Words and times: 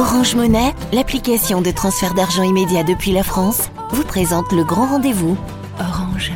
Orange 0.00 0.34
Monnaie, 0.34 0.72
l'application 0.94 1.60
de 1.60 1.70
transfert 1.70 2.14
d'argent 2.14 2.42
immédiat 2.42 2.84
depuis 2.84 3.12
la 3.12 3.22
France, 3.22 3.68
vous 3.90 4.02
présente 4.02 4.50
le 4.50 4.64
grand 4.64 4.86
rendez-vous. 4.86 5.36
Orange. 5.78 6.32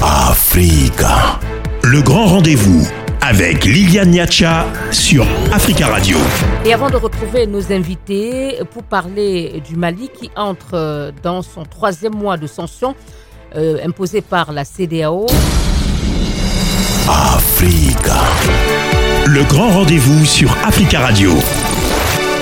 Africa. 0.00 1.40
Le 1.82 2.02
grand 2.02 2.26
rendez-vous 2.26 2.86
avec 3.20 3.64
Liliane 3.64 4.12
Niacha 4.12 4.66
sur 4.92 5.26
Africa 5.52 5.88
Radio. 5.88 6.18
Et 6.64 6.72
avant 6.72 6.88
de 6.88 6.96
retrouver 6.96 7.48
nos 7.48 7.72
invités 7.72 8.60
pour 8.70 8.84
parler 8.84 9.60
du 9.68 9.74
Mali 9.74 10.08
qui 10.08 10.30
entre 10.36 11.10
dans 11.24 11.42
son 11.42 11.64
troisième 11.64 12.14
mois 12.14 12.36
de 12.36 12.46
sanctions 12.46 12.94
euh, 13.56 13.84
imposées 13.84 14.20
par 14.22 14.52
la 14.52 14.64
CDAO. 14.64 15.26
Africa. 17.08 18.22
Le 19.26 19.42
grand 19.42 19.70
rendez-vous 19.70 20.24
sur 20.24 20.56
Africa 20.64 21.00
Radio. 21.00 21.32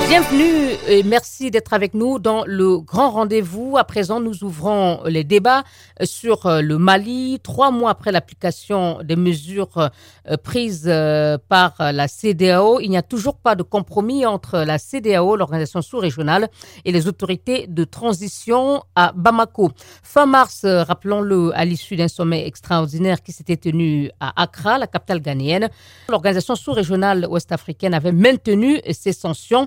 Bienvenue 0.07 0.65
et 0.87 1.03
merci 1.03 1.51
d'être 1.51 1.73
avec 1.73 1.95
nous 1.95 2.19
dans 2.19 2.45
le 2.47 2.79
grand 2.79 3.11
rendez-vous. 3.11 3.79
À 3.79 3.85
présent, 3.85 4.21
nous 4.21 4.45
ouvrons 4.45 5.01
les 5.07 5.25
débats 5.25 5.65
sur 6.03 6.45
euh, 6.45 6.61
le 6.61 6.77
Mali. 6.77 7.41
Trois 7.43 7.71
mois 7.71 7.91
après 7.91 8.13
l'application 8.13 9.01
des 9.03 9.17
mesures 9.17 9.79
euh, 9.79 10.37
prises 10.37 10.85
euh, 10.87 11.39
par 11.49 11.77
la 11.79 12.07
CDAO, 12.07 12.80
il 12.80 12.91
n'y 12.91 12.99
a 12.99 13.03
toujours 13.03 13.37
pas 13.39 13.55
de 13.55 13.63
compromis 13.63 14.27
entre 14.27 14.59
la 14.59 14.77
CDAO, 14.79 15.37
l'organisation 15.37 15.80
sous-régionale, 15.80 16.49
et 16.85 16.93
les 16.93 17.09
autorités 17.09 17.66
de 17.66 17.85
transition 17.85 18.83
à 18.95 19.13
Bamako. 19.16 19.71
Fin 20.02 20.27
mars, 20.27 20.66
rappelons-le, 20.66 21.51
à 21.55 21.65
l'issue 21.65 21.97
d'un 21.97 22.09
sommet 22.09 22.47
extraordinaire 22.47 23.23
qui 23.23 23.33
s'était 23.33 23.57
tenu 23.57 24.11
à 24.21 24.43
Accra, 24.43 24.79
la 24.79 24.87
capitale 24.87 25.21
ghanéenne, 25.21 25.71
l'organisation 26.11 26.57
sous-régionale 26.57 27.27
ouest-africaine 27.29 27.95
avait 27.95 28.13
maintenu 28.13 28.80
ses 28.93 29.13
sanctions. 29.13 29.66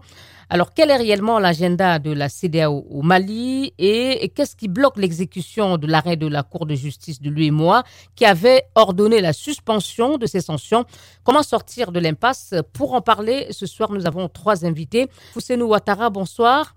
Alors, 0.50 0.74
quel 0.74 0.90
est 0.92 0.96
réellement 0.96 1.40
l'agenda 1.40 2.00
de 2.00 2.12
la 2.12 2.30
CDAO 2.30 2.86
au 2.90 3.02
Mali 3.02 3.74
et, 3.78 4.32
qu'est-ce 4.34 4.56
qui 4.56 4.70
bloque 4.70 4.98
l'exécution 4.98 5.78
de 5.78 5.88
l'arrêt 5.88 6.16
de 6.16 6.28
la 6.28 6.44
Cour 6.44 6.66
de 6.66 6.74
justice 6.74 7.22
de 7.22 7.30
l'UEMOA 7.30 7.84
qui 8.16 8.24
avait 8.24 8.64
ordonné 8.76 9.20
la 9.20 9.34
suspension 9.34 10.18
de 10.18 10.26
ces 10.26 10.40
sanctions? 10.40 10.86
Comment 11.26 11.44
sortir 11.44 11.92
de 11.92 12.00
l'impasse? 12.00 12.54
Pour 12.72 12.94
en 12.94 13.02
parler, 13.02 13.48
ce 13.52 13.66
soir, 13.66 13.92
nous 13.92 14.08
avons 14.08 14.30
trois 14.30 14.64
invités. 14.64 15.08
Fousseinou 15.34 15.66
Ouattara, 15.66 16.10
bonsoir. 16.10 16.76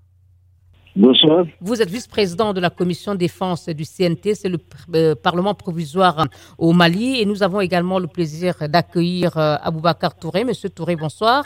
Bonsoir. 0.97 1.47
Vous 1.61 1.81
êtes 1.81 1.91
vice-président 1.91 2.53
de 2.53 2.59
la 2.59 2.71
commission 2.71 3.15
défense 3.15 3.69
du 3.69 3.85
CNT, 3.85 4.35
c'est 4.35 4.49
le 4.49 4.59
euh, 4.97 5.15
Parlement 5.15 5.55
provisoire 5.55 6.27
au 6.59 6.73
Mali. 6.73 7.21
Et 7.21 7.25
nous 7.25 7.45
avons 7.45 7.61
également 7.61 8.01
le 8.01 8.09
plaisir 8.09 8.57
d'accueillir 8.69 9.39
euh, 9.39 9.55
Aboubacar 9.63 10.17
Touré. 10.17 10.45
Monsieur 10.45 10.71
Touré, 10.71 10.97
bonsoir. 10.97 11.45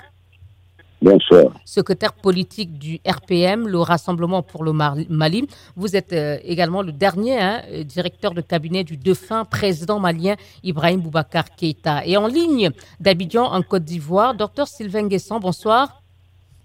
Bonsoir. 1.05 1.53
Secrétaire 1.67 2.15
politique 2.15 2.79
du 2.79 2.99
RPM, 3.07 3.69
le 3.69 3.79
Rassemblement 3.79 4.43
pour 4.43 4.65
le 4.65 4.73
Mali. 4.73 5.47
Vous 5.77 5.97
êtes 5.97 6.15
euh, 6.15 6.39
également 6.43 6.81
le 6.81 6.93
dernier 6.93 7.39
hein, 7.39 7.61
euh, 7.71 7.85
directeur 7.85 8.33
de 8.33 8.41
cabinet 8.41 8.85
du 8.85 8.97
défunt 8.97 9.45
président 9.45 10.01
malien 10.01 10.37
Ibrahim 10.63 11.03
Boubacar 11.03 11.55
Keïta. 11.55 12.07
Et 12.07 12.17
en 12.17 12.27
ligne 12.27 12.71
d'Abidjan, 13.01 13.45
en 13.45 13.61
Côte 13.61 13.85
d'Ivoire, 13.85 14.35
docteur 14.35 14.67
Sylvain 14.67 15.07
Guesson, 15.07 15.39
bonsoir. 15.41 16.01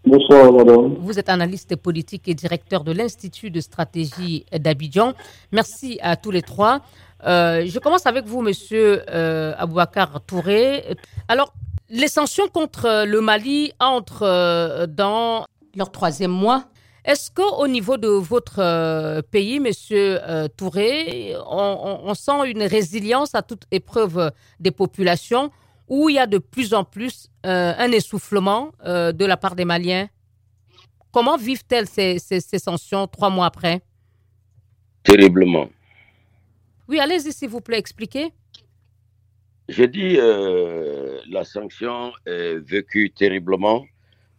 Bonsoir, 0.05 0.53
madame. 0.53 0.95
Vous 1.01 1.19
êtes 1.19 1.27
analyste 1.27 1.75
politique 1.75 2.29
et 2.29 2.33
directeur 2.33 2.85
de 2.85 2.93
l'Institut 2.93 3.51
de 3.51 3.59
stratégie 3.59 4.45
d'Abidjan. 4.57 5.15
Merci 5.51 5.99
à 6.01 6.15
tous 6.15 6.31
les 6.31 6.43
trois. 6.43 6.79
Euh, 7.25 7.65
je 7.65 7.79
commence 7.79 8.05
avec 8.05 8.25
vous, 8.25 8.41
monsieur 8.41 9.03
euh, 9.09 9.53
Abouakar 9.57 10.21
Touré. 10.25 10.95
Alors, 11.27 11.53
les 11.89 12.07
sanctions 12.07 12.47
contre 12.47 13.05
le 13.05 13.21
Mali 13.21 13.71
entrent 13.79 14.23
euh, 14.23 14.87
dans 14.87 15.45
leur 15.75 15.91
troisième 15.91 16.31
mois. 16.31 16.65
Est-ce 17.05 17.31
qu'au 17.31 17.67
niveau 17.67 17.97
de 17.97 18.07
votre 18.07 18.59
euh, 18.59 19.21
pays, 19.21 19.59
Monsieur 19.59 20.19
euh, 20.22 20.47
Touré, 20.47 21.33
on, 21.49 22.13
sent 22.13 22.51
une 22.51 22.63
résilience 22.63 23.33
à 23.33 23.41
toute 23.41 23.63
épreuve 23.72 24.31
des 24.59 24.72
populations 24.72 25.51
ou 25.88 26.09
il 26.09 26.16
y 26.16 26.19
a 26.19 26.28
de 26.28 26.38
plus 26.38 26.73
en 26.73 26.83
plus 26.83 27.29
un 27.44 27.91
essoufflement 27.91 28.73
de 28.85 29.25
la 29.25 29.38
part 29.38 29.55
des 29.55 29.66
Maliens? 29.66 30.07
Comment 31.11 31.35
vivent-elles 31.35 31.88
ces, 31.88 32.19
ces 32.19 32.59
sanctions 32.59 33.07
trois 33.07 33.31
mois 33.31 33.47
après? 33.47 33.81
Terriblement. 35.01 35.67
Oui, 36.88 36.99
allez-y 36.99 37.31
s'il 37.33 37.49
vous 37.49 37.61
plaît, 37.61 37.79
expliquez. 37.79 38.31
Je 39.69 39.84
dis 39.84 40.18
euh, 40.18 41.19
la 41.30 41.44
sanction 41.44 42.12
est 42.25 42.57
vécue 42.57 43.12
terriblement 43.12 43.85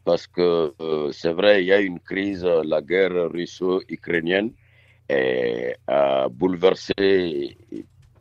parce 0.04 0.26
que 0.26 0.74
euh, 0.80 1.12
c'est 1.12 1.32
vrai, 1.32 1.62
il 1.62 1.66
y 1.66 1.72
a 1.72 1.80
une 1.80 2.00
crise, 2.00 2.44
la 2.44 2.82
guerre 2.82 3.30
russo-ukrainienne 3.30 4.50
a 5.86 6.28
bouleversé 6.28 7.56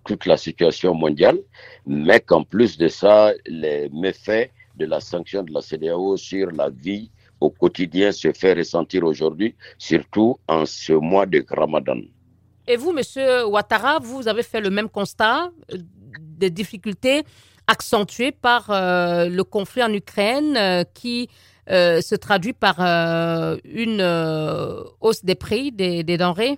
toute 0.06 0.28
la 0.28 0.38
situation 0.38 0.94
mondiale, 0.94 1.40
mais 1.88 2.20
qu'en 2.20 2.44
plus 2.44 2.78
de 2.78 2.88
ça, 2.88 3.34
les 3.48 3.90
méfaits 3.90 4.52
de 4.76 4.86
la 4.86 5.00
sanction 5.00 5.42
de 5.42 5.52
la 5.52 5.62
CDAO 5.62 6.16
sur 6.16 6.52
la 6.52 6.70
vie 6.70 7.10
au 7.42 7.50
quotidien 7.50 8.12
se 8.12 8.32
fait 8.34 8.54
ressentir 8.54 9.04
aujourd'hui, 9.04 9.56
surtout 9.80 10.38
en 10.48 10.68
ce 10.68 10.94
mois 10.94 11.26
de 11.26 11.44
Ramadan. 11.50 12.02
Et 12.68 12.76
vous, 12.76 12.92
Monsieur 12.92 13.48
Ouattara, 13.48 13.98
vous 13.98 14.28
avez 14.28 14.44
fait 14.44 14.62
le 14.62 14.70
même 14.70 14.90
constat 14.90 15.52
des 16.40 16.50
difficultés 16.50 17.24
accentuées 17.70 18.32
par 18.32 18.72
euh, 18.72 19.30
le 19.30 19.44
conflit 19.44 19.84
en 19.84 19.94
Ukraine 19.94 20.56
euh, 20.58 20.84
qui 20.94 21.30
euh, 21.70 22.02
se 22.02 22.16
traduit 22.16 22.54
par 22.54 22.80
une 22.80 24.02
hausse 25.02 25.24
des 25.24 25.36
prix 25.36 25.72
des, 25.72 26.04
denrées 26.04 26.58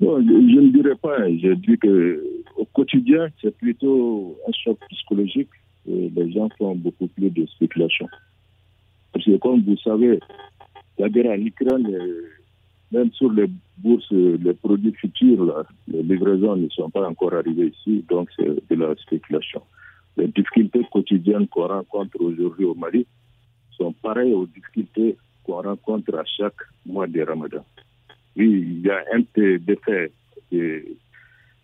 je, 0.00 0.06
ne 0.06 0.72
dirais 0.72 0.96
pas. 0.96 1.16
Je 1.28 1.54
dis 1.54 1.78
que 1.78 2.24
au 2.56 2.64
quotidien, 2.66 3.28
c'est 3.40 3.56
plutôt 3.56 4.36
un 4.48 4.52
choc 4.52 4.78
psychologique. 4.90 5.50
les 5.86 6.32
gens 6.32 6.48
font 6.58 6.74
beaucoup 6.74 7.08
plus 7.08 7.30
de 7.30 7.46
spéculation. 7.46 8.08
Parce 9.12 9.24
que 9.24 9.36
comme 9.38 9.62
vous 9.62 9.76
savez, 9.78 10.18
la 10.98 11.08
guerre 11.08 11.30
en 11.30 11.40
Ukraine 11.40 11.86
même 12.92 13.10
sur 13.12 13.32
les 13.32 13.46
bourses, 13.78 14.10
les 14.10 14.54
produits 14.54 14.92
futurs, 14.92 15.64
les 15.88 16.02
livraisons 16.02 16.56
ne 16.56 16.68
sont 16.68 16.90
pas 16.90 17.08
encore 17.08 17.34
arrivées 17.34 17.72
ici, 17.74 18.04
donc 18.08 18.28
c'est 18.36 18.44
de 18.44 18.74
la 18.74 18.94
spéculation. 18.96 19.62
Les 20.16 20.28
difficultés 20.28 20.86
quotidiennes 20.92 21.48
qu'on 21.48 21.68
rencontre 21.68 22.20
aujourd'hui 22.20 22.66
au 22.66 22.74
Mali 22.74 23.06
sont 23.70 23.92
pareilles 23.92 24.34
aux 24.34 24.46
difficultés 24.46 25.16
qu'on 25.42 25.62
rencontre 25.62 26.14
à 26.16 26.24
chaque 26.24 26.60
mois 26.84 27.06
de 27.06 27.22
Ramadan. 27.22 27.64
Oui, 28.36 28.50
il 28.50 28.86
y 28.86 28.90
a 28.90 29.02
un 29.14 29.20
défait 29.58 30.12
de, 30.52 30.84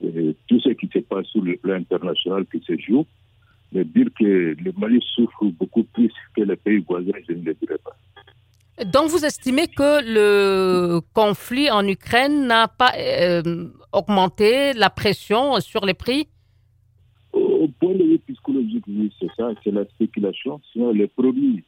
de, 0.00 0.34
tout 0.48 0.60
ce 0.60 0.70
qui 0.70 0.88
se 0.88 1.00
passe 1.00 1.26
sur 1.26 1.42
le 1.42 1.56
plan 1.56 1.74
international 1.74 2.46
qui 2.46 2.60
se 2.60 2.76
joue, 2.78 3.06
mais 3.72 3.84
dire 3.84 4.08
que 4.18 4.56
le 4.58 4.72
Mali 4.78 5.04
souffre 5.14 5.44
beaucoup 5.58 5.84
plus 5.84 6.12
que 6.34 6.40
les 6.40 6.56
pays 6.56 6.78
voisins, 6.78 7.12
je 7.28 7.34
ne 7.34 7.42
le 7.42 7.54
dirais 7.54 7.78
pas. 7.84 7.96
Donc, 8.84 9.08
vous 9.08 9.24
estimez 9.24 9.66
que 9.66 10.02
le 10.04 11.00
conflit 11.12 11.68
en 11.70 11.86
Ukraine 11.86 12.46
n'a 12.46 12.68
pas 12.68 12.92
euh, 12.96 13.42
augmenté 13.92 14.72
la 14.72 14.88
pression 14.88 15.58
sur 15.60 15.84
les 15.84 15.94
prix? 15.94 16.28
Au 17.32 17.66
point 17.80 17.94
de 17.94 18.04
vue 18.04 18.18
psychologique, 18.18 18.84
oui, 18.86 19.12
c'est 19.18 19.30
ça, 19.36 19.50
c'est 19.64 19.72
la 19.72 19.84
spéculation. 19.86 20.60
Sinon, 20.72 20.92
les 20.92 21.08
produits 21.08 21.64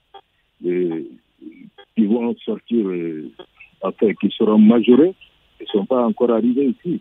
qui 0.62 2.06
vont 2.06 2.34
sortir, 2.44 2.86
euh, 2.86 3.30
enfin, 3.82 4.12
qui 4.20 4.30
seront 4.36 4.58
majorés, 4.58 5.14
ne 5.60 5.66
sont 5.66 5.86
pas 5.86 6.04
encore 6.06 6.30
arrivés 6.30 6.74
ici. 6.76 7.00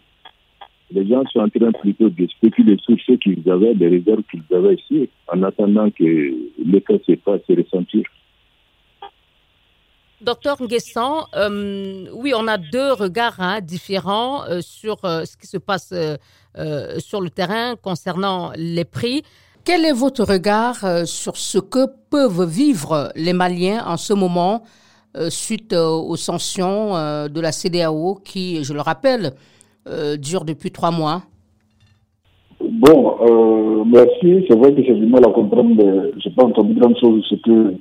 Les 0.91 1.07
gens 1.07 1.23
sont 1.31 1.41
en 1.41 1.49
train 1.49 1.71
plutôt 1.71 2.09
de 2.09 2.27
spéculer 2.27 2.77
sur 2.83 2.97
ce 3.05 3.13
qu'ils 3.13 3.47
avaient, 3.49 3.75
les 3.75 3.89
réserves 3.89 4.23
qu'ils 4.31 4.55
avaient 4.55 4.73
ici, 4.73 5.07
en 5.27 5.43
attendant 5.43 5.91
que 5.91 6.33
l'effet 6.65 6.99
se 7.05 7.15
fasse 7.17 7.41
ressentir. 7.47 8.03
Docteur 10.21 10.57
Nguessan, 10.61 11.27
euh, 11.37 12.07
oui, 12.13 12.33
on 12.35 12.45
a 12.47 12.57
deux 12.57 12.91
regards 12.91 13.39
hein, 13.39 13.61
différents 13.61 14.43
euh, 14.49 14.59
sur 14.59 14.97
euh, 15.05 15.23
ce 15.23 15.37
qui 15.37 15.47
se 15.47 15.57
passe 15.57 15.93
sur 16.97 17.21
le 17.21 17.29
terrain 17.29 17.75
concernant 17.81 18.51
les 18.57 18.83
prix. 18.83 19.21
Quel 19.63 19.85
est 19.85 19.93
votre 19.93 20.25
regard 20.25 21.07
sur 21.07 21.37
ce 21.37 21.57
que 21.57 21.85
peuvent 22.09 22.45
vivre 22.45 23.13
les 23.15 23.31
Maliens 23.31 23.85
en 23.85 23.95
ce 23.95 24.13
moment 24.13 24.63
suite 25.29 25.73
aux 25.73 26.17
sanctions 26.17 26.95
de 27.29 27.39
la 27.39 27.53
CDAO 27.53 28.15
qui, 28.25 28.63
je 28.63 28.73
le 28.73 28.81
rappelle, 28.81 29.33
durent 30.17 30.43
depuis 30.43 30.71
trois 30.71 30.91
mois? 30.91 31.21
Bon, 32.59 33.85
merci. 33.85 34.45
C'est 34.49 34.57
vrai 34.57 34.73
que 34.73 34.83
j'ai 34.83 34.95
du 34.95 35.05
mal 35.05 35.23
à 35.25 35.31
comprendre, 35.31 35.75
je 35.77 36.27
n'ai 36.27 36.35
pas 36.35 36.43
entendu 36.43 36.73
grand-chose 36.73 37.23
ce 37.29 37.35
que 37.35 37.73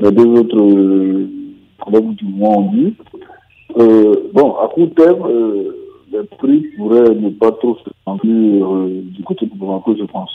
les 0.00 0.12
deux 0.12 0.28
autres 0.40 1.28
collègues 1.80 2.14
du 2.16 2.26
monde. 2.26 2.92
Euh, 3.76 4.30
bon, 4.32 4.56
à 4.56 4.68
court 4.68 4.90
terme, 4.96 5.26
euh, 5.26 5.88
les 6.10 6.24
prix 6.38 6.66
pourraient 6.76 7.14
ne 7.14 7.30
pas 7.30 7.52
trop 7.52 7.76
se 7.76 7.90
sentir 8.04 8.30
euh, 8.32 9.02
du 9.02 9.22
côté 9.22 9.46
de 9.46 9.54
Bamako, 9.54 9.96
je 9.98 10.04
pense. 10.04 10.30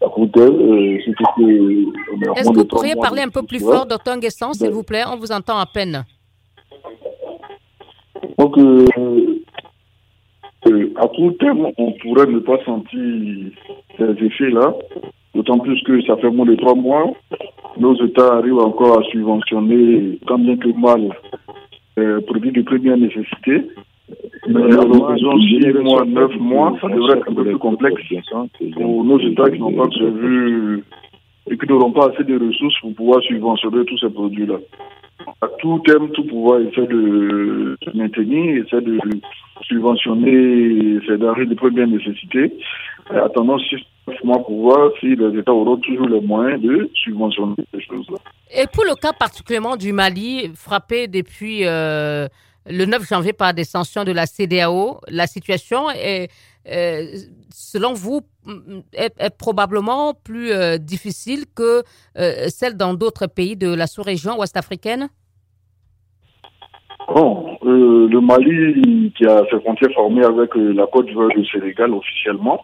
À 0.00 0.06
euh, 0.06 0.98
Est-ce 2.36 2.50
que 2.50 2.54
vous 2.54 2.64
pourriez 2.64 2.94
parler 2.94 3.22
un 3.22 3.28
peu 3.28 3.42
plus 3.42 3.60
fort, 3.60 3.86
docteur 3.86 4.16
s'il 4.52 4.70
vous 4.70 4.82
plaît? 4.82 5.04
On 5.10 5.16
vous 5.16 5.32
entend 5.32 5.58
à 5.58 5.66
peine. 5.66 6.04
Donc, 8.38 8.58
euh, 8.58 8.84
à 10.96 11.08
court 11.08 11.32
terme, 11.38 11.68
on 11.78 11.92
pourrait 11.92 12.26
ne 12.26 12.40
pas 12.40 12.62
sentir 12.64 13.00
ces 13.96 14.24
effets-là, 14.24 14.74
d'autant 15.34 15.58
plus 15.58 15.80
que 15.82 16.02
ça 16.02 16.16
fait 16.16 16.30
moins 16.30 16.46
de 16.46 16.54
trois 16.54 16.74
mois. 16.74 17.12
Nos 17.78 17.94
États 18.04 18.36
arrivent 18.36 18.58
encore 18.58 19.00
à 19.00 19.02
subventionner 19.04 20.18
tant 20.26 20.38
bien 20.38 20.56
que 20.56 20.68
mal 20.78 21.10
euh, 21.98 22.20
produits 22.22 22.52
de 22.52 22.62
première 22.62 22.96
nécessité. 22.96 23.66
Mais 24.48 24.62
à 24.62 24.84
l'horizon 24.84 25.38
6 25.38 25.72
mois, 25.82 26.04
9 26.04 26.36
mois, 26.38 26.76
ça 26.80 26.88
devrait 26.88 27.18
être 27.18 27.28
un 27.28 27.34
peu 27.34 27.44
plus 27.44 27.58
complexe 27.58 28.02
pour 28.74 29.04
nos 29.04 29.18
États 29.18 29.50
qui 29.50 29.58
n'ont 29.58 29.72
pas 29.72 29.88
prévu 29.88 30.84
et 31.50 31.56
qui 31.56 31.66
n'auront 31.66 31.92
pas 31.92 32.10
assez 32.10 32.24
de 32.24 32.38
ressources 32.38 32.78
pour 32.80 32.94
pouvoir 32.94 33.22
subventionner 33.22 33.84
tous 33.84 33.98
ces 33.98 34.10
produits-là. 34.10 34.56
À 35.40 35.48
tout 35.58 35.80
terme, 35.84 36.10
tout 36.10 36.24
pouvoir 36.24 36.60
essaie 36.60 36.86
de 36.86 37.76
maintenir, 37.94 38.64
essaie 38.64 38.80
de 38.80 38.98
subventionner 39.62 41.00
ces 41.06 41.16
denrées 41.16 41.46
de 41.46 41.54
première 41.54 41.88
nécessité, 41.88 42.52
attendant 43.10 43.58
6 43.58 43.74
mois 43.74 43.95
pour 44.14 44.62
voir 44.62 44.90
si 45.00 45.16
les 45.16 45.38
États 45.38 45.52
auront 45.52 45.76
toujours 45.78 46.08
les 46.08 46.20
moyens 46.20 46.60
de 46.62 46.90
subventionner 46.94 47.54
ces 47.72 47.80
choses-là. 47.80 48.18
Et 48.54 48.66
pour 48.72 48.84
le 48.84 48.94
cas 48.94 49.12
particulièrement 49.12 49.76
du 49.76 49.92
Mali, 49.92 50.50
frappé 50.54 51.08
depuis 51.08 51.66
euh, 51.66 52.28
le 52.66 52.84
9 52.84 53.08
janvier 53.08 53.32
par 53.32 53.54
des 53.54 53.64
sanctions 53.64 54.04
de 54.04 54.12
la 54.12 54.26
CDAO, 54.26 55.00
la 55.08 55.26
situation 55.26 55.90
est, 55.90 56.28
euh, 56.70 57.04
selon 57.50 57.94
vous, 57.94 58.20
est, 58.92 59.36
probablement 59.36 60.14
plus 60.14 60.52
euh, 60.52 60.78
difficile 60.78 61.44
que 61.54 61.82
celle 62.48 62.76
dans 62.76 62.94
d'autres 62.94 63.26
pays 63.26 63.56
de 63.56 63.72
la 63.74 63.86
sous-région 63.86 64.38
ouest-africaine? 64.38 65.08
Bon, 67.08 67.56
le 67.62 68.20
Mali, 68.20 69.12
qui 69.16 69.24
a 69.26 69.44
ses 69.50 69.60
frontières 69.60 69.92
formées 69.94 70.24
avec 70.24 70.50
la 70.54 70.86
Côte 70.86 71.06
d'Ivoire 71.06 71.30
et 71.30 71.38
le 71.38 71.44
Sénégal 71.46 71.92
officiellement, 71.92 72.60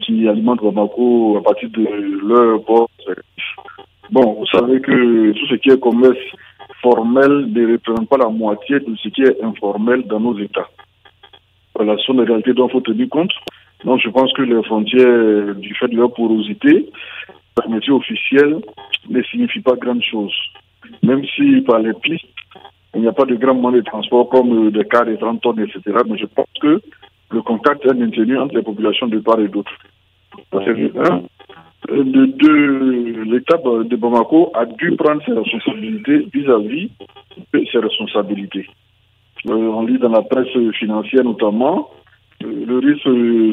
qui 0.00 0.28
alimente 0.28 0.62
Bamako 0.62 1.38
à 1.38 1.42
partir 1.42 1.70
de 1.70 2.26
leur 2.26 2.62
port 2.64 2.88
Bon, 4.10 4.34
vous 4.34 4.46
savez 4.46 4.80
que 4.80 5.32
tout 5.32 5.46
ce 5.48 5.54
qui 5.56 5.70
est 5.70 5.80
commerce 5.80 6.16
formel 6.80 7.48
ne 7.52 7.72
représente 7.72 8.08
pas 8.08 8.18
la 8.18 8.28
moitié 8.28 8.78
de 8.78 8.94
ce 8.96 9.08
qui 9.08 9.22
est 9.22 9.42
informel 9.42 10.02
dans 10.06 10.20
nos 10.20 10.38
États. 10.38 10.68
Voilà, 11.74 11.96
ce 11.98 12.04
sont 12.04 12.14
des 12.14 12.24
réalités 12.24 12.54
dont 12.54 12.68
il 12.68 12.72
faut 12.72 12.80
tenir 12.80 13.08
compte. 13.08 13.32
Donc, 13.84 14.00
je 14.02 14.08
pense 14.08 14.32
que 14.32 14.42
les 14.42 14.62
frontières, 14.62 15.54
du 15.56 15.74
fait 15.74 15.88
de 15.88 15.96
leur 15.96 16.12
porosité, 16.12 16.88
la 17.58 17.68
métier 17.68 17.92
officielle 17.92 18.58
ne 19.08 19.22
signifie 19.22 19.60
pas 19.60 19.74
grand 19.74 20.00
chose. 20.00 20.34
Même 21.02 21.24
si 21.34 21.60
par 21.62 21.80
les 21.80 21.92
pistes, 21.94 22.26
il 22.94 23.02
n'y 23.02 23.08
a 23.08 23.12
pas 23.12 23.24
de 23.24 23.34
grand 23.34 23.54
moyens 23.54 23.84
de 23.84 23.90
transport 23.90 24.28
comme 24.28 24.70
des 24.70 24.84
cars 24.84 25.04
de 25.04 25.16
30 25.16 25.40
tonnes, 25.42 25.60
etc. 25.60 25.98
Mais 26.08 26.16
je 26.16 26.26
pense 26.26 26.46
que 26.60 26.80
le 27.36 27.42
contact 27.42 27.84
est 27.84 27.94
maintenu 27.94 28.38
entre 28.38 28.54
les 28.54 28.62
populations 28.62 29.08
de 29.08 29.18
part 29.18 29.40
et 29.40 29.48
d'autre. 29.48 29.72
De 31.88 32.24
deux, 32.42 33.22
l'État 33.24 33.58
de 33.58 33.96
Bamako 33.96 34.50
a 34.54 34.64
dû 34.64 34.96
prendre 34.96 35.22
ses 35.24 35.32
responsabilités 35.32 36.26
vis-à-vis 36.32 36.90
de 37.52 37.64
ses 37.70 37.78
responsabilités. 37.78 38.66
Euh, 39.46 39.52
on 39.52 39.82
lit 39.86 39.98
dans 39.98 40.08
la 40.08 40.22
presse 40.22 40.56
financière 40.78 41.24
notamment, 41.24 41.90
euh, 42.42 42.64
le 42.66 42.78
risque 42.78 43.10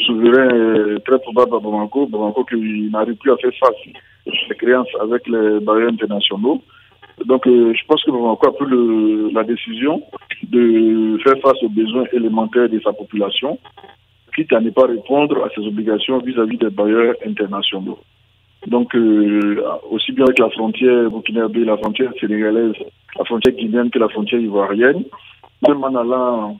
souverain 0.07 0.49
est 0.49 0.99
très 1.05 1.19
probable 1.19 1.55
à 1.57 1.59
Bamako, 1.59 2.07
Bamako 2.07 2.45
qui 2.45 2.89
n'arrive 2.91 3.15
plus 3.15 3.31
à 3.31 3.37
faire 3.37 3.51
face 3.59 3.81
à 4.27 4.31
ses 4.47 4.55
créances 4.55 4.95
avec 5.01 5.27
les 5.27 5.59
barrières 5.59 5.89
internationaux. 5.89 6.61
Donc, 7.25 7.45
euh, 7.47 7.73
je 7.73 7.85
pense 7.87 8.03
que 8.03 8.11
Bamako 8.11 8.47
a 8.47 8.53
pris 8.53 9.33
la 9.33 9.43
décision 9.43 10.01
de 10.43 11.17
faire 11.23 11.37
face 11.41 11.61
aux 11.63 11.69
besoins 11.69 12.05
élémentaires 12.11 12.69
de 12.69 12.79
sa 12.79 12.91
population, 12.91 13.59
quitte 14.35 14.51
à 14.53 14.59
ne 14.59 14.71
pas 14.71 14.87
répondre 14.87 15.43
à 15.43 15.49
ses 15.49 15.65
obligations 15.65 16.17
vis-à-vis 16.19 16.57
des 16.57 16.69
barrières 16.69 17.15
internationaux. 17.25 17.99
Donc, 18.67 18.95
euh, 18.95 19.61
aussi 19.91 20.11
bien 20.13 20.25
avec 20.25 20.39
la 20.39 20.49
frontière 20.49 21.09
burkinabé, 21.09 21.65
la 21.65 21.77
frontière 21.77 22.11
sénégalaise, 22.19 22.75
la 23.17 23.25
frontière 23.25 23.55
guinéenne 23.55 23.89
que 23.89 23.99
la 23.99 24.09
frontière 24.09 24.39
ivoirienne, 24.41 25.03
même 25.67 25.83
en 25.83 25.95
allant 25.95 26.57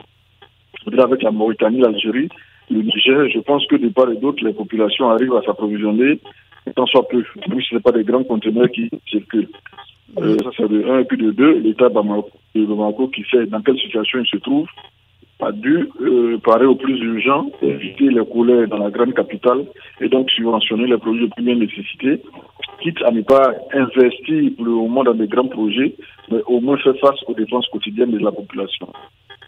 avec 0.97 1.23
la 1.23 1.31
Mauritanie, 1.31 1.79
l'Algérie, 1.79 2.29
le 2.69 2.81
Niger, 2.81 3.29
je 3.29 3.39
pense 3.39 3.65
que 3.67 3.75
de 3.75 3.89
part 3.89 4.11
et 4.11 4.17
d'autre, 4.17 4.43
les 4.43 4.53
populations 4.53 5.09
arrivent 5.09 5.35
à 5.35 5.41
s'approvisionner, 5.43 6.19
tant 6.75 6.85
soit 6.85 7.07
peu, 7.07 7.23
même 7.47 7.61
si 7.61 7.69
ce 7.69 7.75
n'est 7.75 7.81
pas 7.81 7.91
des 7.91 8.03
grands 8.03 8.23
conteneurs 8.23 8.69
qui 8.69 8.89
circulent. 9.09 9.49
Euh, 10.17 10.37
ça, 10.43 10.49
c'est 10.55 10.67
de 10.69 10.83
un. 10.89 10.99
Et 10.99 11.05
puis 11.05 11.17
de 11.17 11.31
deux, 11.31 11.59
l'État 11.59 11.89
de 11.89 11.93
Bamako 11.93 13.07
qui 13.07 13.23
sait 13.31 13.45
dans 13.47 13.61
quelle 13.61 13.79
situation 13.79 14.19
il 14.19 14.27
se 14.27 14.37
trouve, 14.37 14.67
a 15.39 15.51
dû 15.51 15.89
euh, 16.01 16.37
parer 16.37 16.65
au 16.65 16.75
plus 16.75 16.97
urgent, 16.99 17.51
éviter 17.61 18.09
les 18.09 18.25
couleurs 18.25 18.67
dans 18.67 18.77
la 18.77 18.89
grande 18.89 19.13
capitale 19.13 19.65
et 19.99 20.07
donc 20.07 20.29
subventionner 20.29 20.87
les 20.87 20.97
produits 20.97 21.25
de 21.25 21.31
première 21.31 21.57
nécessité, 21.57 22.21
quitte 22.81 23.01
à 23.03 23.11
ne 23.11 23.21
pas 23.21 23.53
investir 23.73 24.51
pour 24.55 24.65
le 24.65 24.71
moment 24.71 25.03
dans 25.03 25.13
des 25.13 25.27
grands 25.27 25.47
projets, 25.47 25.95
mais 26.31 26.41
au 26.47 26.61
moins 26.61 26.77
faire 26.77 26.95
face 27.01 27.21
aux 27.27 27.33
dépenses 27.33 27.67
quotidiennes 27.67 28.11
de 28.11 28.19
la 28.19 28.31
population. 28.31 28.87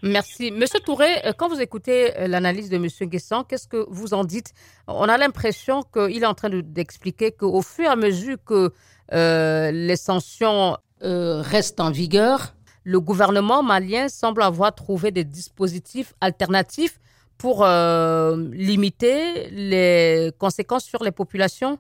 Merci. 0.06 0.52
Monsieur 0.52 0.80
Touré, 0.80 1.26
euh, 1.26 1.34
quand 1.38 1.50
vous 1.50 1.60
écoutez 1.60 2.18
euh, 2.18 2.28
l'analyse 2.28 2.70
de 2.70 2.78
Monsieur 2.78 3.06
Guesson, 3.06 3.44
qu'est-ce 3.44 3.68
que 3.68 3.86
vous 3.90 4.14
en 4.14 4.24
dites? 4.24 4.54
On 4.88 5.10
a 5.10 5.18
l'impression 5.18 5.82
qu'il 5.82 6.24
est 6.24 6.28
en 6.28 6.36
train 6.36 6.50
d'expliquer 6.50 7.32
qu'au 7.32 7.62
fur 7.62 7.86
et 7.86 7.88
à 7.88 7.96
mesure 7.96 8.38
que 8.46 8.72
les 9.12 9.96
sanctions 9.98 10.78
restent 11.02 11.80
en 11.80 11.92
vigueur, 11.92 12.56
le 12.84 13.00
gouvernement 13.00 13.64
malien 13.64 14.08
semble 14.08 14.44
avoir 14.44 14.74
trouvé 14.74 15.12
des 15.12 15.24
dispositifs 15.24 16.14
alternatifs 16.22 17.00
pour 17.38 17.64
euh, 17.66 18.38
limiter 18.54 19.50
les 19.50 20.32
conséquences 20.38 20.86
sur 20.86 21.04
les 21.04 21.12
populations? 21.12 21.78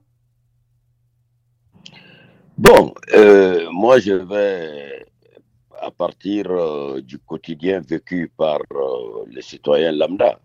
Bon, 2.57 2.93
euh, 3.13 3.69
moi 3.71 3.99
je 3.99 4.13
vais, 4.13 4.94
à 5.85 5.91
partir 5.91 6.49
euh, 6.49 6.99
du 7.01 7.19
quotidien 7.19 7.79
vécu 7.79 8.31
par 8.35 8.59
les 9.27 9.43
citoyens 9.43 9.91
lambda, 9.91 10.39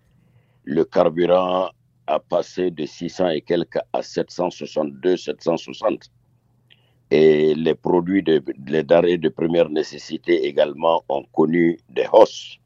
le 0.64 0.84
carburant 0.84 1.70
a 2.06 2.20
passé 2.20 2.70
de 2.70 2.84
600 2.84 3.31
et 3.31 3.40
quelques 3.40 3.78
à 3.92 4.02
762, 4.02 5.16
760 5.16 6.11
et 7.11 7.54
les 7.54 7.75
produits 7.75 8.23
de, 8.23 8.42
les 8.66 8.82
denrées 8.82 9.16
de 9.16 9.30
première 9.30 9.70
nécessité 9.70 10.44
également 10.47 11.02
ont 11.09 11.25
connu 11.32 11.78
des 11.88 12.06
hausses. 12.12 12.59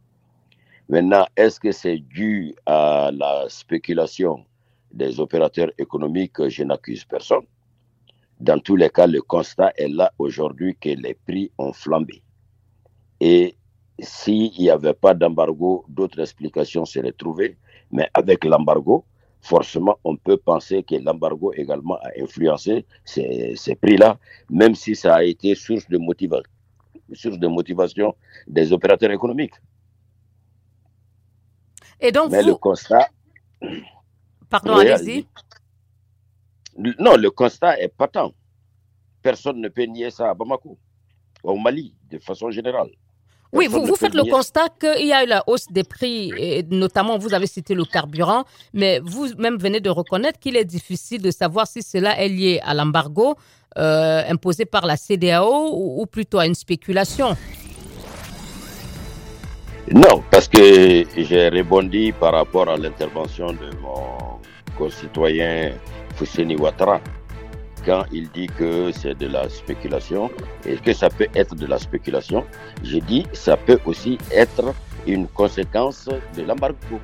Maintenant, 0.88 1.26
est-ce 1.36 1.60
que 1.60 1.70
c'est 1.70 1.98
dû 1.98 2.54
à 2.66 3.10
la 3.12 3.46
spéculation 3.48 4.44
des 4.92 5.20
opérateurs 5.20 5.70
économiques 5.78 6.48
Je 6.48 6.64
n'accuse 6.64 7.04
personne. 7.04 7.46
Dans 8.40 8.58
tous 8.58 8.76
les 8.76 8.90
cas, 8.90 9.06
le 9.06 9.22
constat 9.22 9.72
est 9.76 9.88
là 9.88 10.12
aujourd'hui 10.18 10.76
que 10.78 10.90
les 10.90 11.14
prix 11.14 11.50
ont 11.56 11.72
flambé. 11.72 12.23
Et 13.24 13.56
s'il 13.98 14.52
n'y 14.58 14.68
avait 14.68 14.92
pas 14.92 15.14
d'embargo, 15.14 15.86
d'autres 15.88 16.20
explications 16.20 16.84
seraient 16.84 17.12
trouvées. 17.12 17.56
Mais 17.90 18.06
avec 18.12 18.44
l'embargo, 18.44 19.06
forcément, 19.40 19.96
on 20.04 20.14
peut 20.14 20.36
penser 20.36 20.82
que 20.82 20.96
l'embargo 20.96 21.54
également 21.54 21.96
a 22.02 22.10
influencé 22.20 22.84
ces, 23.06 23.56
prix-là, 23.80 24.18
même 24.50 24.74
si 24.74 24.94
ça 24.94 25.14
a 25.14 25.22
été 25.22 25.54
source 25.54 25.88
de, 25.88 25.98
source 27.14 27.38
de 27.38 27.46
motivation 27.46 28.14
des 28.46 28.74
opérateurs 28.74 29.10
économiques. 29.10 29.54
Et 31.98 32.12
donc, 32.12 32.30
Mais 32.30 32.42
le 32.42 32.56
constat. 32.56 33.08
Pardon, 34.50 34.76
allez-y. 34.76 35.26
Non, 36.98 37.16
le 37.16 37.30
constat 37.30 37.80
est 37.80 37.88
patent. 37.88 38.34
Personne 39.22 39.62
ne 39.62 39.68
peut 39.68 39.84
nier 39.84 40.10
ça 40.10 40.28
à 40.28 40.34
Bamako, 40.34 40.76
au 41.42 41.56
Mali, 41.56 41.94
de 42.10 42.18
façon 42.18 42.50
générale. 42.50 42.90
Oui, 43.54 43.68
vous, 43.68 43.86
vous 43.86 43.94
faites 43.94 44.14
le 44.14 44.28
constat 44.28 44.66
qu'il 44.80 45.06
y 45.06 45.12
a 45.12 45.22
eu 45.22 45.28
la 45.28 45.44
hausse 45.46 45.68
des 45.70 45.84
prix, 45.84 46.32
et 46.36 46.64
notamment 46.70 47.18
vous 47.18 47.34
avez 47.34 47.46
cité 47.46 47.72
le 47.74 47.84
carburant, 47.84 48.44
mais 48.72 49.00
vous-même 49.04 49.58
venez 49.58 49.78
de 49.78 49.90
reconnaître 49.90 50.40
qu'il 50.40 50.56
est 50.56 50.64
difficile 50.64 51.22
de 51.22 51.30
savoir 51.30 51.68
si 51.68 51.80
cela 51.80 52.20
est 52.20 52.28
lié 52.28 52.60
à 52.64 52.74
l'embargo 52.74 53.36
euh, 53.78 54.22
imposé 54.28 54.64
par 54.64 54.86
la 54.86 54.96
CDAO 54.96 55.70
ou, 55.72 56.04
plutôt 56.06 56.38
à 56.40 56.46
une 56.46 56.54
spéculation. 56.54 57.36
Non, 59.92 60.22
parce 60.30 60.48
que 60.48 61.04
j'ai 61.16 61.48
rebondi 61.48 62.12
par 62.12 62.32
rapport 62.32 62.68
à 62.68 62.76
l'intervention 62.76 63.52
de 63.52 63.70
mon 63.80 64.40
concitoyen 64.76 65.72
Fousseni 66.16 66.56
Ouattara 66.56 67.00
quand 67.84 68.04
il 68.12 68.30
dit 68.30 68.46
que 68.46 68.90
c'est 68.92 69.16
de 69.16 69.26
la 69.26 69.48
spéculation 69.48 70.30
et 70.66 70.76
que 70.76 70.92
ça 70.92 71.08
peut 71.08 71.28
être 71.34 71.54
de 71.54 71.66
la 71.66 71.78
spéculation, 71.78 72.44
j'ai 72.82 73.00
dit 73.00 73.26
ça 73.32 73.56
peut 73.56 73.78
aussi 73.84 74.18
être 74.30 74.74
une 75.06 75.28
conséquence 75.28 76.08
de 76.36 76.42
l'embargo. 76.42 77.00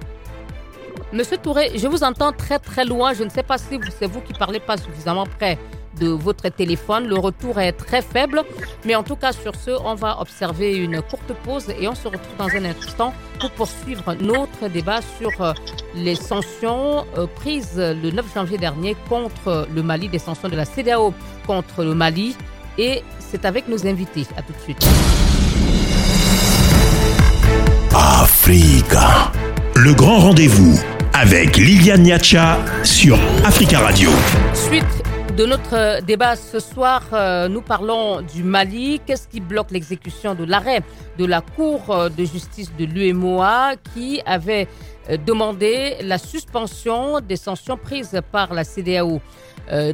Monsieur 1.13 1.39
Touré, 1.39 1.73
je 1.75 1.87
vous 1.89 2.05
entends 2.05 2.33
très 2.33 2.59
très 2.59 2.85
loin. 2.85 3.13
Je 3.15 3.25
ne 3.25 3.31
sais 3.31 3.43
pas 3.43 3.59
si 3.59 3.81
c'est 3.99 4.07
vous 4.07 4.21
qui 4.21 4.33
parlez 4.33 4.61
pas 4.61 4.77
suffisamment 4.77 5.27
près 5.27 5.59
de 6.01 6.09
votre 6.09 6.49
téléphone. 6.49 7.07
Le 7.07 7.19
retour 7.19 7.61
est 7.61 7.73
très 7.73 8.03
faible. 8.03 8.43
Mais 8.85 8.95
en 8.95 9.03
tout 9.03 9.17
cas, 9.17 9.33
sur 9.33 9.55
ce, 9.55 9.71
on 9.85 9.95
va 9.95 10.21
observer 10.21 10.77
une 10.77 11.01
courte 11.03 11.33
pause 11.45 11.67
et 11.79 11.87
on 11.89 11.95
se 11.95 12.09
retrouve 12.09 12.37
dans 12.39 12.49
un 12.49 12.65
instant 12.65 13.13
pour 13.39 13.51
poursuivre 13.53 14.15
notre 14.21 14.69
débat 14.69 15.01
sur 15.19 15.31
euh, 15.41 15.53
les 15.95 16.15
sanctions 16.15 17.07
euh, 17.17 17.27
prises 17.27 17.77
le 17.77 18.11
9 18.11 18.35
janvier 18.35 18.59
dernier 18.59 18.97
contre 19.09 19.67
le 19.75 19.83
Mali, 19.83 20.09
des 20.09 20.19
sanctions 20.19 20.49
de 20.49 20.57
la 20.57 20.65
CDAO 20.65 21.15
contre 21.47 21.85
le 21.85 21.95
Mali. 21.95 22.37
Et 22.79 23.03
c'est 23.19 23.45
avec 23.45 23.69
nos 23.69 23.87
invités. 23.87 24.27
À 24.37 24.43
tout 24.43 24.53
de 24.53 24.61
suite. 24.61 24.87
Africa. 27.95 29.33
Le 29.77 29.95
grand 29.95 30.19
rendez-vous 30.19 30.79
avec 31.13 31.57
Liliane 31.57 32.03
Niacha 32.03 32.59
sur 32.83 33.19
Africa 33.45 33.81
Radio. 33.81 34.11
Suite 34.55 35.10
de 35.41 35.47
notre 35.47 36.05
débat 36.05 36.37
ce 36.37 36.59
soir, 36.61 37.03
euh, 37.15 37.49
nous 37.49 37.63
parlons 37.63 38.21
du 38.21 38.43
Mali. 38.43 39.01
Qu'est-ce 39.07 39.27
qui 39.27 39.41
bloque 39.41 39.71
l'exécution 39.71 40.35
de 40.35 40.45
l'arrêt 40.45 40.83
de 41.17 41.25
la 41.25 41.41
Cour 41.41 41.89
euh, 41.89 42.11
de 42.11 42.27
justice 42.27 42.71
de 42.79 42.85
l'UMOA 42.85 43.77
qui 43.95 44.21
avait 44.27 44.69
euh, 45.09 45.17
demandé 45.17 45.97
la 46.03 46.19
suspension 46.19 47.21
des 47.21 47.37
sanctions 47.37 47.79
prises 47.79 48.21
par 48.31 48.53
la 48.53 48.65
CDAO 48.65 49.23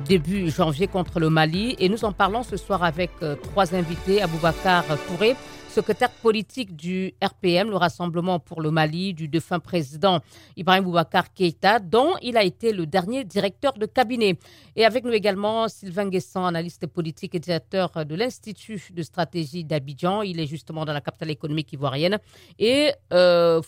début 0.08 0.50
janvier 0.50 0.88
contre 0.88 1.20
le 1.20 1.30
Mali? 1.30 1.76
Et 1.78 1.88
nous 1.88 2.04
en 2.04 2.10
parlons 2.10 2.42
ce 2.42 2.56
soir 2.56 2.82
avec 2.82 3.10
trois 3.42 3.74
invités, 3.74 4.22
Aboubacar 4.22 4.84
Touré, 5.06 5.36
secrétaire 5.76 6.10
politique 6.10 6.74
du 6.74 7.12
RPM, 7.22 7.68
le 7.68 7.76
Rassemblement 7.76 8.38
pour 8.38 8.62
le 8.62 8.70
Mali, 8.70 9.12
du 9.12 9.28
défunt 9.28 9.58
président 9.58 10.20
Ibrahim 10.56 10.84
Boubacar 10.84 11.34
Keïta, 11.34 11.80
dont 11.80 12.14
il 12.22 12.38
a 12.38 12.44
été 12.44 12.72
le 12.72 12.86
dernier 12.86 13.24
directeur 13.24 13.74
de 13.74 13.84
cabinet. 13.84 14.38
Et 14.74 14.86
avec 14.86 15.04
nous 15.04 15.12
également 15.12 15.68
Sylvain 15.68 16.08
Guessant, 16.08 16.46
analyste 16.46 16.86
politique 16.86 17.34
et 17.34 17.40
directeur 17.40 18.06
de 18.06 18.14
l'Institut 18.14 18.88
de 18.90 19.02
stratégie 19.02 19.64
d'Abidjan. 19.64 20.22
Il 20.22 20.40
est 20.40 20.46
justement 20.46 20.86
dans 20.86 20.94
la 20.94 21.02
capitale 21.02 21.30
économique 21.30 21.70
ivoirienne. 21.74 22.18
Et 22.58 22.92
euh, 23.12 23.60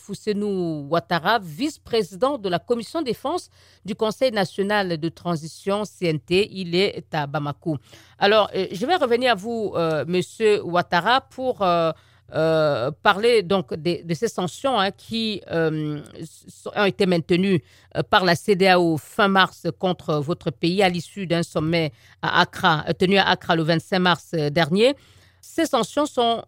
Ouattara, 0.88 1.40
vice-président 1.40 2.38
de 2.38 2.48
la 2.48 2.58
commission 2.58 3.02
défense 3.02 3.50
du 3.84 3.94
Conseil 3.94 4.32
national 4.32 4.96
de 4.96 5.08
transition 5.10 5.82
CNT. 5.84 6.48
Il 6.52 6.74
est 6.74 7.14
à 7.14 7.26
Bamako. 7.26 7.76
Alors, 8.18 8.50
euh, 8.54 8.66
je 8.72 8.84
vais 8.84 8.96
revenir 8.96 9.32
à 9.32 9.34
vous, 9.34 9.72
euh, 9.76 10.04
Monsieur 10.08 10.62
Ouattara, 10.64 11.20
pour 11.20 11.62
euh, 11.62 11.92
parler 12.30 13.42
donc 13.42 13.74
de, 13.74 14.14
ces 14.14 14.28
sanctions 14.28 14.78
hein, 14.78 14.90
qui 14.90 15.40
ont 15.50 16.84
été 16.84 17.06
maintenues 17.06 17.62
par 18.10 18.24
la 18.24 18.34
CDAO 18.34 18.96
fin 18.98 19.28
mars 19.28 19.66
contre 19.78 20.16
votre 20.16 20.50
pays 20.50 20.82
à 20.82 20.88
l'issue 20.88 21.26
d'un 21.26 21.42
sommet 21.42 21.92
à 22.20 22.40
Accra, 22.40 22.84
tenu 22.98 23.16
à 23.18 23.28
Accra 23.28 23.56
le 23.56 23.62
25 23.62 23.98
mars 23.98 24.30
dernier. 24.32 24.94
Ces 25.40 25.66
sanctions 25.66 26.06
sont, 26.06 26.44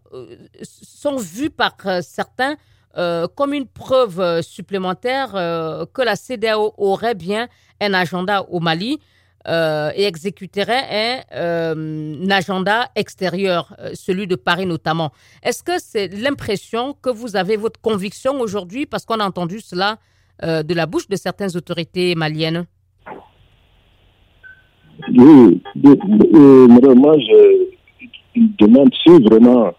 sont 0.61 1.17
vues 1.17 1.49
par 1.49 1.75
certains 2.01 2.57
comme 3.35 3.53
une 3.53 3.67
preuve 3.67 4.41
supplémentaire 4.41 5.31
que 5.31 6.01
la 6.01 6.15
CDAO 6.15 6.73
aurait 6.77 7.15
bien 7.15 7.47
un 7.79 7.93
agenda 7.93 8.43
au 8.43 8.59
Mali. 8.59 8.99
Euh, 9.47 9.89
et 9.95 10.03
exécuterait 10.03 11.23
un, 11.31 11.75
euh, 11.75 12.29
agenda 12.29 12.89
extérieur, 12.95 13.73
euh, 13.79 13.89
celui 13.95 14.27
de 14.27 14.35
Paris 14.35 14.67
notamment. 14.67 15.09
Est-ce 15.41 15.63
que 15.63 15.79
c'est 15.79 16.09
l'impression 16.09 16.95
que 17.01 17.09
vous 17.09 17.35
avez, 17.35 17.57
votre 17.57 17.81
conviction 17.81 18.39
aujourd'hui, 18.39 18.85
parce 18.85 19.03
qu'on 19.03 19.19
a 19.19 19.25
entendu 19.25 19.59
cela 19.59 19.97
de 20.43 20.73
la 20.73 20.87
bouche 20.87 21.07
de 21.07 21.15
certaines 21.15 21.55
autorités 21.55 22.15
maliennes? 22.15 22.65
Oui, 25.07 25.61
moi 25.75 27.15
je 27.19 27.67
demande 28.57 28.91
si 29.03 29.21
vraiment 29.21 29.71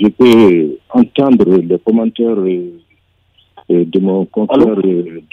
je 0.00 0.06
peux 0.06 0.78
entendre 0.90 1.56
les 1.56 1.78
commentaires 1.80 2.36
de 2.36 3.98
mon 3.98 4.24
confrère, 4.26 4.76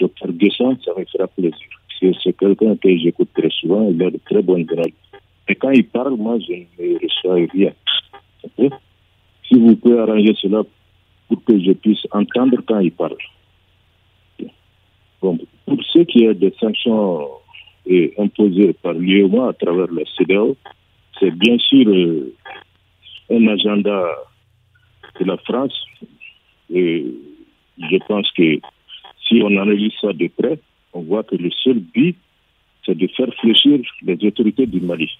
Dr 0.00 0.32
Guesson, 0.32 0.76
ça 0.84 0.90
me 0.98 1.04
fera 1.04 1.28
plaisir 1.28 1.68
c'est 2.00 2.36
quelqu'un 2.36 2.76
que 2.76 2.96
j'écoute 2.96 3.30
très 3.34 3.50
souvent, 3.50 3.88
il 3.90 4.02
a 4.02 4.10
de 4.10 4.20
très 4.24 4.42
bonnes 4.42 4.64
grades. 4.64 4.92
Et 5.48 5.54
quand 5.54 5.70
il 5.70 5.86
parle, 5.86 6.16
moi, 6.16 6.38
je 6.38 6.52
ne 6.52 6.98
reçois 6.98 7.34
rien. 7.52 7.72
Si 9.48 9.54
vous 9.54 9.76
pouvez 9.76 9.98
arranger 9.98 10.34
cela 10.40 10.62
pour 11.28 11.44
que 11.44 11.58
je 11.60 11.72
puisse 11.72 12.06
entendre 12.10 12.58
quand 12.66 12.80
il 12.80 12.92
parle. 12.92 13.16
Bon, 15.22 15.38
pour 15.64 15.82
ce 15.92 16.00
qui 16.00 16.24
est 16.24 16.34
des 16.34 16.54
sanctions 16.60 17.28
euh, 17.90 18.08
imposées 18.18 18.74
par 18.74 18.92
l'UEMA 18.92 19.48
à 19.48 19.52
travers 19.54 19.90
la 19.92 20.02
CEDEAO, 20.16 20.56
c'est 21.18 21.30
bien 21.30 21.58
sûr 21.58 21.88
euh, 21.88 22.34
un 23.30 23.46
agenda 23.48 24.04
de 25.18 25.24
la 25.24 25.36
France. 25.38 25.74
Et 26.72 27.06
je 27.78 27.96
pense 28.06 28.30
que 28.32 28.58
si 29.26 29.40
on 29.42 29.56
analyse 29.56 29.92
ça 30.00 30.12
de 30.12 30.28
près, 30.28 30.58
on 30.96 31.02
voit 31.02 31.24
que 31.24 31.36
le 31.36 31.50
seul 31.62 31.78
but, 31.78 32.16
c'est 32.84 32.96
de 32.96 33.06
faire 33.08 33.32
fléchir 33.40 33.80
les 34.02 34.18
autorités 34.24 34.66
du 34.66 34.80
Mali. 34.80 35.10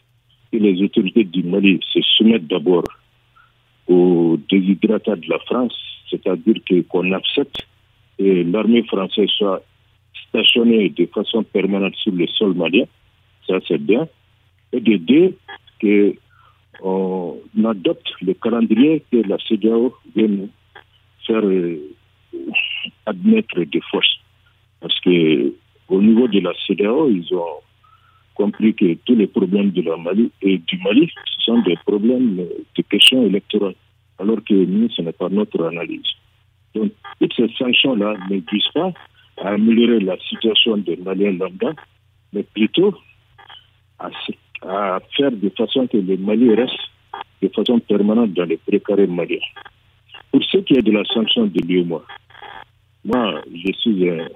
Et 0.53 0.59
les 0.59 0.83
autorités 0.83 1.25
du 1.25 1.43
Mali 1.43 1.81
se 1.93 2.01
soumettent 2.17 2.47
d'abord 2.47 2.85
aux 3.89 4.39
déshydratats 4.49 5.17
de 5.17 5.29
la 5.29 5.39
France, 5.41 5.77
c'est-à-dire 6.11 6.57
qu'on 6.89 7.13
accepte 7.13 7.67
que 8.19 8.51
l'armée 8.51 8.85
française 8.85 9.29
soit 9.37 9.63
stationnée 10.29 10.89
de 10.89 11.07
façon 11.07 11.43
permanente 11.43 11.95
sur 11.97 12.13
le 12.13 12.27
sol 12.29 12.55
malien, 12.55 12.85
ça 13.47 13.59
c'est 13.69 13.79
bien, 13.79 14.09
et 14.73 14.81
de 14.81 14.97
deux, 14.97 15.37
qu'on 16.81 17.39
adopte 17.65 18.09
le 18.23 18.35
calendrier 18.35 19.05
que 19.11 19.19
la 19.29 19.37
CDAO 19.39 19.95
vient 20.15 20.29
nous 20.29 20.51
faire 21.27 21.45
euh, 21.45 21.79
admettre 23.05 23.61
de 23.61 23.81
force. 23.91 24.19
Parce 24.81 24.99
que 25.01 25.53
au 25.89 26.03
niveau 26.03 26.29
de 26.29 26.41
la 26.41 26.53
CDAO, 26.67 27.11
ils 27.11 27.33
ont 27.35 27.61
compris 28.35 28.75
que 28.75 28.95
tous 29.05 29.15
les 29.15 29.27
problèmes 29.27 29.71
de 29.71 29.83
la 29.83 29.97
Mali 29.97 30.31
et 30.43 30.59
du 30.59 30.79
Mali, 30.79 31.11
ce 31.37 31.45
sont 31.45 31.61
des 31.63 31.77
problèmes 31.87 32.37
de 32.37 32.83
questions 32.83 33.25
électorales, 33.27 33.75
alors 34.19 34.39
que 34.45 34.55
nous, 34.55 34.91
ce 34.91 35.03
n'est 35.03 35.13
pas 35.13 35.29
notre 35.29 35.65
analyse. 35.65 36.07
Donc, 36.75 36.93
toutes 37.21 37.35
ces 37.35 37.49
sanctions-là 37.57 38.17
ne 38.31 38.37
visent 38.37 38.73
pas 38.75 38.93
à 39.39 39.51
améliorer 39.51 40.01
la 40.01 40.17
situation 40.19 40.77
des 40.77 40.97
Maliens 40.97 41.33
lambda, 41.33 41.73
mais 42.33 42.43
plutôt 42.43 42.95
à, 43.99 44.11
faire 45.17 45.33
de 45.33 45.49
façon 45.57 45.87
que 45.87 45.97
le 45.97 46.17
Mali 46.17 46.55
reste 46.55 46.79
de 47.43 47.49
façon 47.49 47.79
permanente 47.81 48.33
dans 48.35 48.45
les 48.45 48.57
précarés 48.57 49.07
maliens. 49.07 49.39
Pour 50.33 50.43
ce 50.45 50.59
qui 50.59 50.75
est 50.75 50.83
de 50.83 50.93
la 50.93 51.05
sanction 51.05 51.47
de 51.47 51.61
l'UMA, 51.67 52.01
moi, 53.05 53.41
je 53.55 53.73
suis 53.73 54.11
un 54.11 54.27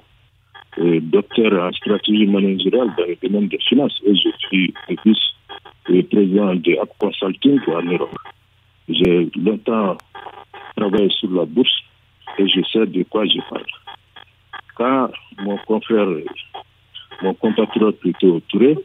docteur 1.01 1.53
en 1.63 1.73
stratégie 1.73 2.27
managériale 2.27 2.93
dans 2.97 3.05
le 3.07 3.17
domaine 3.23 3.49
des 3.49 3.59
finances 3.59 4.01
et 4.07 4.15
je 4.15 4.31
suis 4.39 4.75
vice-président 5.05 6.55
de 6.55 6.81
App 6.81 6.91
Consulting 6.99 7.61
en 7.69 7.83
Europe. 7.83 8.17
J'ai 8.89 9.29
longtemps 9.37 9.99
travaillé 10.77 11.11
sur 11.11 11.31
la 11.31 11.45
bourse 11.45 11.83
et 12.39 12.49
je 12.49 12.61
sais 12.73 12.87
de 12.87 13.03
quoi 13.05 13.27
je 13.27 13.41
parle. 13.49 13.65
Quand 14.75 15.11
mon 15.43 15.59
confrère, 15.59 16.09
mon 17.23 17.35
compatriote 17.35 17.99
plutôt 17.99 18.41
Touré, 18.49 18.77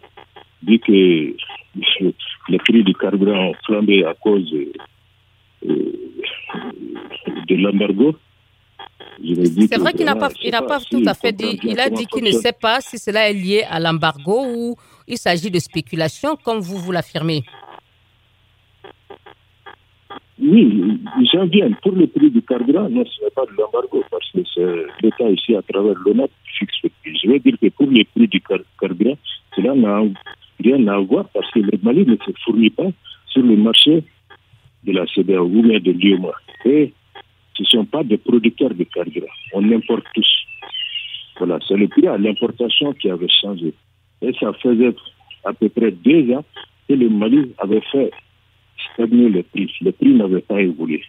dit 0.63 0.79
que 0.79 0.91
les 2.49 2.57
prix 2.59 2.83
du 2.83 2.93
carburant 2.93 3.49
ont 3.49 3.55
flambé 3.65 4.05
à 4.05 4.13
cause 4.15 4.53
euh, 5.67 5.93
de 7.47 7.55
l'embargo, 7.55 8.15
c'est 9.69 9.77
vrai 9.77 9.93
qu'il 9.93 10.05
n'a 10.05 10.15
pas, 10.15 10.29
il 10.41 10.51
n'a 10.51 10.61
pas 10.61 10.79
tout 10.79 11.03
à 11.05 11.13
fait 11.13 11.31
dit. 11.31 11.59
Il 11.63 11.79
a 11.79 11.89
dit 11.89 12.05
qu'il 12.05 12.23
ne 12.23 12.31
sait 12.31 12.53
pas 12.53 12.81
si 12.81 12.97
cela 12.97 13.29
est 13.29 13.33
lié 13.33 13.63
à 13.69 13.79
l'embargo 13.79 14.45
ou 14.45 14.75
il 15.07 15.17
s'agit 15.17 15.51
de 15.51 15.59
spéculation, 15.59 16.37
comme 16.43 16.59
vous 16.59 16.77
vous 16.77 16.91
l'affirmez. 16.91 17.43
Oui, 20.37 20.99
j'en 21.31 21.45
viens. 21.45 21.71
Pour 21.81 21.93
le 21.93 22.07
prix 22.07 22.29
du 22.29 22.41
carburant, 22.41 22.89
non, 22.89 23.05
ce 23.05 23.23
n'est 23.23 23.31
pas 23.31 23.45
de 23.45 23.51
l'embargo, 23.57 24.03
parce 24.11 24.29
que 24.31 24.39
c'est 24.53 24.85
l'État 25.01 25.29
ici, 25.29 25.55
à 25.55 25.61
travers 25.61 25.95
l'ONAP, 26.05 26.29
fixe 26.59 26.75
le 26.83 26.89
prix. 26.89 27.17
Je 27.23 27.29
veux 27.29 27.39
dire 27.39 27.55
que 27.61 27.69
pour 27.69 27.87
le 27.87 28.03
prix 28.03 28.27
du 28.27 28.41
carburant, 28.41 29.17
cela 29.55 29.73
n'a 29.75 30.01
rien 30.61 30.87
à 30.87 30.99
voir, 30.99 31.29
parce 31.33 31.49
que 31.51 31.59
le 31.59 31.71
Mali 31.81 32.05
ne 32.05 32.17
se 32.17 32.31
fournit 32.43 32.69
pas 32.69 32.91
sur 33.27 33.43
le 33.43 33.55
marché 33.55 34.03
de 34.83 34.91
la 34.91 35.05
CBA 35.05 35.41
ou 35.41 35.61
bien 35.61 35.79
de 35.79 35.91
l'IOMA. 35.91 36.31
Et 36.65 36.93
ce 37.55 37.63
ne 37.63 37.67
sont 37.67 37.85
pas 37.85 38.03
des 38.03 38.17
producteurs 38.17 38.73
de 38.73 38.83
carburant. 38.83 39.27
On 39.53 39.71
importe 39.71 40.05
tous. 40.13 40.45
Voilà, 41.37 41.59
c'est 41.67 41.77
le 41.77 41.87
prix 41.87 42.07
à 42.07 42.17
l'importation 42.17 42.93
qui 42.93 43.09
avait 43.09 43.29
changé. 43.29 43.73
Et 44.21 44.33
ça 44.39 44.53
faisait 44.53 44.93
à 45.43 45.53
peu 45.53 45.69
près 45.69 45.91
deux 45.91 46.31
ans 46.33 46.43
que 46.87 46.93
le 46.93 47.09
Mali 47.09 47.53
avait 47.57 47.81
fait 47.91 48.11
stagner 48.93 49.29
le 49.29 49.43
prix. 49.43 49.71
Le 49.81 49.91
prix 49.91 50.13
n'avait 50.13 50.41
pas 50.41 50.61
évolué. 50.61 51.03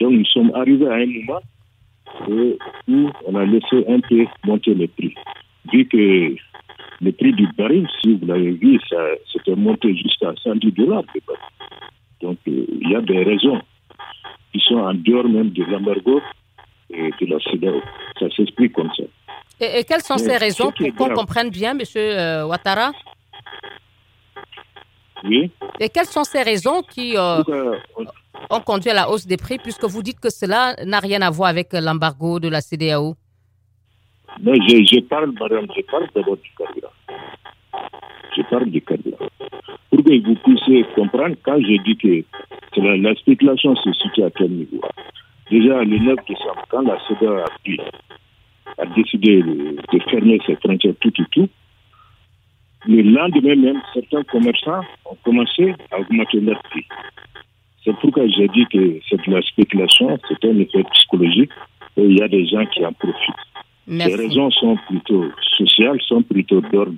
Donc 0.00 0.12
nous 0.12 0.24
sommes 0.26 0.52
arrivés 0.54 0.88
à 0.88 0.94
un 0.94 1.06
moment 1.06 1.40
où 2.28 3.10
on 3.26 3.34
a 3.34 3.44
laissé 3.44 3.84
un 3.88 4.00
peu 4.00 4.24
monter 4.44 4.74
les 4.74 4.88
prix. 4.88 5.14
Vu 5.72 5.86
que 5.86 6.36
le 7.00 7.12
prix 7.12 7.32
du 7.32 7.46
baril, 7.58 7.86
si 8.00 8.14
vous 8.14 8.26
l'avez 8.26 8.52
vu, 8.52 8.78
ça 8.88 8.96
c'était 9.32 9.56
monté 9.56 9.94
jusqu'à 9.96 10.32
110 10.42 10.72
dollars. 10.72 11.04
Donc 12.20 12.38
euh, 12.48 12.66
il 12.80 12.90
y 12.90 12.94
a 12.94 13.00
des 13.00 13.22
raisons 13.22 13.60
qui 14.52 14.60
sont 14.60 14.76
en 14.76 14.94
dehors 14.94 15.28
même 15.28 15.50
de 15.50 15.64
l'embargo 15.64 16.20
et 16.90 17.10
de 17.20 17.26
la 17.26 17.38
CEDEAO. 17.40 17.80
Ça 18.18 18.26
s'explique 18.36 18.72
comme 18.72 18.90
ça. 18.96 19.04
Et, 19.60 19.84
quelles 19.84 20.02
sont 20.02 20.18
ces 20.18 20.36
raisons 20.36 20.70
pour 20.70 20.94
qu'on 20.94 21.14
comprenne 21.14 21.50
bien, 21.50 21.72
M. 21.72 21.80
Euh, 21.96 22.46
Ouattara? 22.46 22.92
Oui. 25.24 25.50
Et 25.80 25.88
quelles 25.88 26.06
sont 26.06 26.24
ces 26.24 26.42
raisons 26.42 26.82
qui 26.82 27.16
euh, 27.16 27.42
ont 28.50 28.60
conduit 28.60 28.90
à 28.90 28.94
la 28.94 29.10
hausse 29.10 29.26
des 29.26 29.38
prix, 29.38 29.58
puisque 29.58 29.84
vous 29.84 30.02
dites 30.02 30.20
que 30.20 30.30
cela 30.30 30.74
n'a 30.84 31.00
rien 31.00 31.22
à 31.22 31.30
voir 31.30 31.48
avec 31.48 31.72
l'embargo 31.72 32.38
de 32.38 32.48
la 32.48 32.60
CDAO? 32.60 33.16
Non, 34.42 34.52
je, 34.54 35.00
parle, 35.00 35.32
madame, 35.40 35.66
je 35.74 35.82
parle 35.82 36.06
d'abord 36.14 36.36
du 36.36 36.50
carburant. 36.56 36.92
Je 38.36 38.42
parle 38.42 38.70
du 38.70 38.80
carburant. 38.82 39.28
Pour 39.90 40.04
que 40.04 40.26
vous 40.26 40.34
puissiez 40.36 40.84
comprendre, 40.94 41.36
quand 41.42 41.58
je 41.58 41.82
dis 41.82 41.96
que 41.96 42.24
la, 42.80 43.14
spéculation 43.14 43.74
se 43.76 43.92
situe 43.92 44.22
à 44.22 44.30
quel 44.30 44.50
niveau? 44.50 44.82
Déjà, 45.50 45.84
le 45.84 45.98
9 45.98 46.16
décembre, 46.28 46.64
quand 46.68 46.82
la 46.82 46.98
CDAO 47.06 47.36
a 47.36 47.46
a 48.78 48.86
décidé 48.86 49.42
de, 49.42 49.98
fermer 50.10 50.38
ses 50.46 50.56
frontières 50.56 50.94
tout 51.00 51.12
et 51.18 51.24
tout, 51.30 51.48
le 52.86 53.02
lendemain 53.02 53.56
même, 53.56 53.80
certains 53.94 54.22
commerçants 54.24 54.82
ont 55.06 55.16
commencé 55.24 55.74
à 55.90 56.00
augmenter 56.00 56.40
leurs 56.40 56.62
prix. 56.64 56.86
C'est 57.84 57.96
pourquoi 57.96 58.26
j'ai 58.28 58.48
dit 58.48 58.66
que 58.66 59.00
c'est 59.08 59.24
de 59.26 59.32
la 59.32 59.42
spéculation, 59.42 60.18
c'est 60.28 60.44
un 60.44 60.58
effet 60.58 60.84
psychologique 60.92 61.50
et 61.96 62.02
il 62.02 62.18
y 62.18 62.22
a 62.22 62.28
des 62.28 62.46
gens 62.46 62.66
qui 62.66 62.84
en 62.84 62.92
profitent. 62.92 63.34
Les 63.86 64.14
raisons 64.14 64.50
sont 64.50 64.76
plutôt 64.88 65.26
sociales, 65.56 66.00
sont 66.02 66.22
plutôt 66.22 66.60
d'ordre 66.60 66.96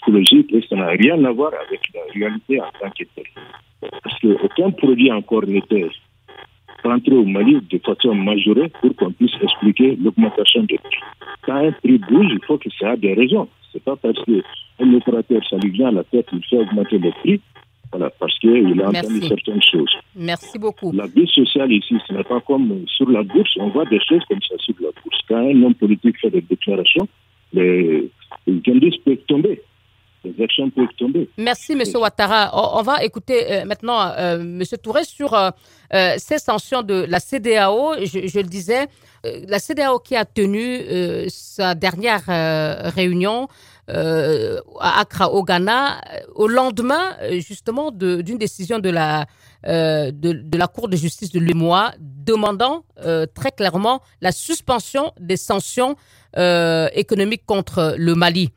psychologique 0.00 0.52
et 0.52 0.64
ça 0.68 0.76
n'a 0.76 0.88
rien 0.88 1.22
à 1.24 1.32
voir 1.32 1.52
avec 1.66 1.80
la 1.94 2.00
réalité 2.12 2.60
en 2.60 2.70
tant 2.80 2.90
que 2.90 3.04
telle. 3.14 3.90
Parce 4.02 4.18
qu'aucun 4.20 4.70
produit 4.70 5.10
encore 5.10 5.46
n'était 5.46 5.88
rentrer 6.84 7.14
au 7.14 7.24
Mali 7.24 7.58
de 7.70 7.78
façon 7.78 8.14
majorée 8.14 8.70
pour 8.80 8.94
qu'on 8.96 9.12
puisse 9.12 9.34
expliquer 9.42 9.96
l'augmentation 10.02 10.62
des 10.62 10.78
prix. 10.78 11.00
Quand 11.42 11.56
un 11.56 11.72
prix 11.72 11.98
bouge, 11.98 12.28
il 12.30 12.40
faut 12.46 12.58
que 12.58 12.70
ça 12.78 12.94
ait 12.94 12.96
des 12.96 13.14
raisons. 13.14 13.48
C'est 13.72 13.82
pas 13.82 13.96
parce 13.96 14.18
qu'un 14.24 14.94
opérateur, 14.94 15.42
ça 15.48 15.56
lui 15.56 15.70
vient 15.70 15.88
à 15.88 15.92
la 15.92 16.04
tête, 16.04 16.26
il 16.32 16.44
fait 16.44 16.58
augmenter 16.58 16.98
les 16.98 17.12
prix. 17.12 17.40
Voilà, 17.92 18.08
parce 18.20 18.38
qu'il 18.38 18.80
a 18.80 18.88
entendu 18.88 19.20
certaines 19.22 19.62
choses. 19.62 19.92
Merci 20.14 20.58
beaucoup. 20.60 20.92
La 20.92 21.08
vie 21.08 21.26
sociale 21.26 21.72
ici, 21.72 21.96
ce 22.06 22.12
n'est 22.12 22.22
pas 22.22 22.40
comme 22.40 22.84
sur 22.86 23.10
la 23.10 23.24
bourse. 23.24 23.50
On 23.58 23.68
voit 23.68 23.84
des 23.86 23.98
choses 24.08 24.22
comme 24.28 24.40
ça 24.48 24.54
sur 24.58 24.74
la 24.80 24.90
bourse. 25.02 25.20
Quand 25.28 25.38
un 25.38 25.62
homme 25.62 25.74
politique 25.74 26.16
fait 26.20 26.30
des 26.30 26.40
déclarations, 26.40 27.08
les, 27.52 28.08
les 28.46 28.62
indices 28.68 28.96
peuvent 28.98 29.24
tomber 29.26 29.60
les 30.24 30.44
actions 30.44 30.70
peuvent 30.70 30.86
tomber. 30.98 31.28
Merci, 31.38 31.72
M. 31.72 31.82
Ouattara. 31.94 32.50
On, 32.78 32.82
va 32.82 33.02
écouter 33.04 33.52
euh, 33.52 33.64
maintenant 33.64 34.00
euh, 34.00 34.38
M. 34.40 34.62
Touré 34.82 35.04
sur 35.04 35.34
euh, 35.34 35.50
ces 36.18 36.38
sanctions 36.38 36.82
de 36.82 37.06
la 37.08 37.20
CDAO. 37.20 37.94
Je, 38.04 38.38
le 38.38 38.48
disais, 38.48 38.86
la 39.24 39.58
CDAO 39.58 39.98
qui 39.98 40.16
a 40.16 40.24
tenu 40.24 40.80
sa 41.28 41.74
dernière 41.74 42.24
réunion 42.94 43.48
à 43.88 45.00
Accra, 45.00 45.30
au 45.32 45.42
Ghana, 45.42 46.00
au 46.34 46.46
lendemain 46.46 47.16
justement 47.38 47.90
d'une 47.90 48.38
décision 48.38 48.78
de 48.78 48.88
la, 48.88 49.26
de, 49.66 50.12
de, 50.12 50.58
la 50.58 50.68
Cour 50.68 50.88
de 50.88 50.96
justice 50.96 51.32
de 51.32 51.40
l'UMOA 51.40 51.92
demandant 51.98 52.84
très 53.34 53.50
clairement 53.50 54.00
la 54.20 54.30
suspension 54.30 55.12
des 55.18 55.36
sanctions 55.36 55.96
économiques 56.36 57.44
contre 57.46 57.94
le 57.98 58.14
Mali. 58.14 58.50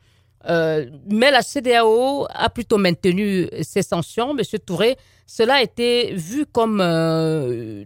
Euh, 0.46 0.86
mais 1.10 1.30
la 1.30 1.42
CDAO 1.42 2.26
a 2.28 2.50
plutôt 2.50 2.78
maintenu 2.78 3.48
ses 3.62 3.82
sanctions. 3.82 4.34
Monsieur 4.34 4.58
Touré, 4.58 4.96
cela 5.26 5.54
a 5.54 5.62
été 5.62 6.14
vu 6.14 6.44
comme 6.46 6.80
euh, 6.80 7.84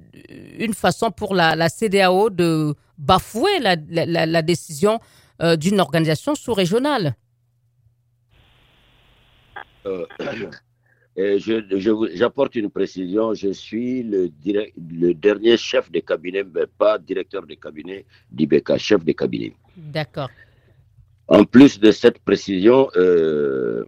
une 0.59 0.75
façon 0.75 1.11
pour 1.11 1.35
la, 1.35 1.55
la 1.55 1.69
CDAO 1.69 2.31
de 2.31 2.75
bafouer 2.97 3.61
la, 3.61 3.77
la, 4.27 4.43
décision 4.43 4.99
euh, 5.41 5.57
d'une 5.57 5.81
organisation 5.81 6.35
sous-régionale. 6.35 7.15
J'apporte 12.15 12.55
une 12.57 12.71
précision. 12.71 13.35
Je 13.35 13.53
suis 13.53 14.03
le, 14.03 14.31
le, 14.45 15.13
dernier 15.15 15.57
chef 15.57 15.91
de 15.91 16.01
cabinet, 16.01 16.45
mais 16.45 16.67
pas 16.67 16.99
directeur 16.99 17.47
de 17.47 17.55
cabinet 17.55 18.05
d'IBK, 18.31 18.77
chef 18.79 19.05
de 19.05 19.13
cabinet. 19.13 19.53
D'accord. 19.77 20.31
En 21.29 21.45
plus 21.45 21.79
de 21.79 21.91
cette 21.91 22.19
précision, 22.21 22.89
euh, 22.97 23.85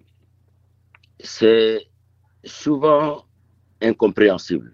c'est 1.18 1.86
souvent 2.44 3.24
incompréhensible. 3.80 4.72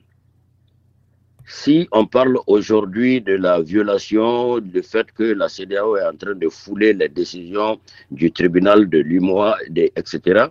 Si 1.47 1.87
on 1.93 2.07
parle 2.07 2.39
aujourd'hui 2.49 3.21
de 3.21 3.35
la 3.35 3.61
violation, 3.61 4.59
du 4.59 4.83
fait 4.83 5.13
que 5.13 5.23
la 5.23 5.49
CDAO 5.49 5.97
est 5.97 6.05
en 6.05 6.17
train 6.17 6.35
de 6.35 6.49
fouler 6.49 6.93
les 6.93 7.09
décisions 7.09 7.79
du 8.11 8.33
tribunal 8.33 8.89
de 8.89 8.99
l'UMOA, 8.99 9.57
etc., 9.95 10.47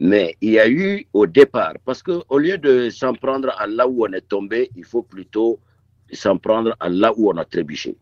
mais 0.00 0.36
il 0.40 0.50
y 0.50 0.58
a 0.58 0.68
eu 0.68 1.06
au 1.12 1.26
départ, 1.26 1.74
parce 1.84 2.02
qu'au 2.02 2.38
lieu 2.38 2.58
de 2.58 2.90
s'en 2.90 3.14
prendre 3.14 3.54
à 3.56 3.68
là 3.68 3.86
où 3.86 4.04
on 4.04 4.12
est 4.12 4.28
tombé, 4.28 4.68
il 4.74 4.84
faut 4.84 5.04
plutôt 5.04 5.60
s'en 6.12 6.38
prendre 6.38 6.74
à 6.80 6.88
là 6.88 7.12
où 7.16 7.30
on 7.30 7.36
a 7.36 7.44
trébuché 7.44 7.96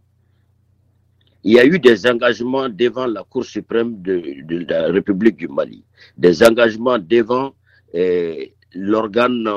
il 1.45 1.55
y 1.55 1.59
a 1.59 1.65
eu 1.65 1.79
des 1.79 2.07
engagements 2.07 2.69
devant 2.69 3.07
la 3.07 3.25
Cour 3.25 3.45
suprême 3.45 4.01
de, 4.01 4.65
la 4.69 4.89
République 4.89 5.37
du 5.37 5.49
Mali, 5.49 5.85
des 6.17 6.43
engagements 6.43 6.99
devant 6.99 7.55
eh, 7.93 8.55
l'organe 8.75 9.49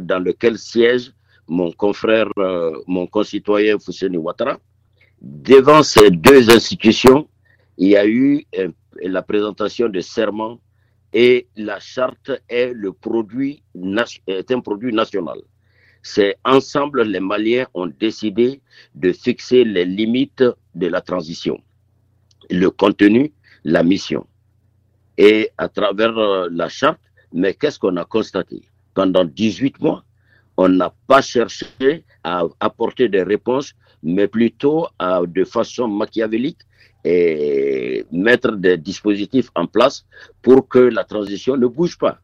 dans 0.00 0.18
lequel 0.18 0.58
siège 0.58 1.12
mon 1.48 1.72
confrère, 1.72 2.28
euh, 2.38 2.78
mon 2.86 3.06
concitoyen 3.06 3.78
Fousseni 3.78 4.16
Ouattara. 4.16 4.58
Devant 5.20 5.82
ces 5.82 6.10
deux 6.10 6.48
institutions, 6.50 7.28
il 7.76 7.88
y 7.88 7.96
a 7.96 8.06
eu 8.06 8.44
eh, 8.52 8.68
la 9.02 9.22
présentation 9.22 9.88
de 9.88 10.00
serments 10.00 10.60
et 11.12 11.48
la 11.56 11.80
charte 11.80 12.30
est, 12.48 12.72
le 12.72 12.92
produit, 12.92 13.62
est 14.26 14.50
un 14.52 14.60
produit 14.60 14.92
national 14.92 15.38
c'est 16.02 16.36
ensemble 16.44 17.02
les 17.02 17.20
Maliens 17.20 17.66
ont 17.74 17.86
décidé 17.86 18.60
de 18.94 19.12
fixer 19.12 19.64
les 19.64 19.84
limites 19.84 20.44
de 20.74 20.86
la 20.86 21.00
transition, 21.00 21.60
le 22.50 22.70
contenu, 22.70 23.32
la 23.64 23.82
mission. 23.82 24.26
Et 25.18 25.50
à 25.58 25.68
travers 25.68 26.16
euh, 26.16 26.48
la 26.50 26.68
charte, 26.68 27.00
mais 27.32 27.54
qu'est-ce 27.54 27.78
qu'on 27.78 27.96
a 27.96 28.04
constaté? 28.04 28.62
Pendant 28.94 29.24
18 29.24 29.80
mois, 29.80 30.04
on 30.56 30.68
n'a 30.68 30.92
pas 31.06 31.22
cherché 31.22 32.04
à 32.24 32.44
apporter 32.60 33.08
des 33.08 33.22
réponses, 33.22 33.74
mais 34.02 34.28
plutôt 34.28 34.88
de 35.00 35.44
façon 35.44 35.88
machiavélique 35.88 36.58
et 37.04 38.04
mettre 38.10 38.52
des 38.52 38.76
dispositifs 38.76 39.50
en 39.54 39.66
place 39.66 40.04
pour 40.42 40.68
que 40.68 40.78
la 40.78 41.04
transition 41.04 41.56
ne 41.56 41.66
bouge 41.66 41.96
pas. 41.98 42.18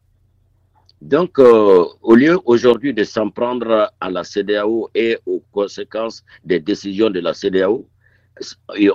Donc, 1.01 1.37
euh, 1.39 1.85
au 2.01 2.15
lieu 2.15 2.37
aujourd'hui 2.45 2.93
de 2.93 3.03
s'en 3.03 3.29
prendre 3.29 3.91
à 3.99 4.09
la 4.09 4.23
CDAO 4.23 4.89
et 4.95 5.17
aux 5.25 5.43
conséquences 5.51 6.23
des 6.43 6.59
décisions 6.59 7.09
de 7.09 7.19
la 7.19 7.33
CDAO, 7.33 7.87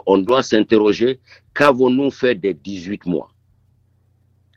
on 0.07 0.19
doit 0.19 0.43
s'interroger 0.43 1.21
qu'avons-nous 1.55 2.11
fait 2.11 2.35
des 2.35 2.55
18 2.55 3.07
mois? 3.07 3.32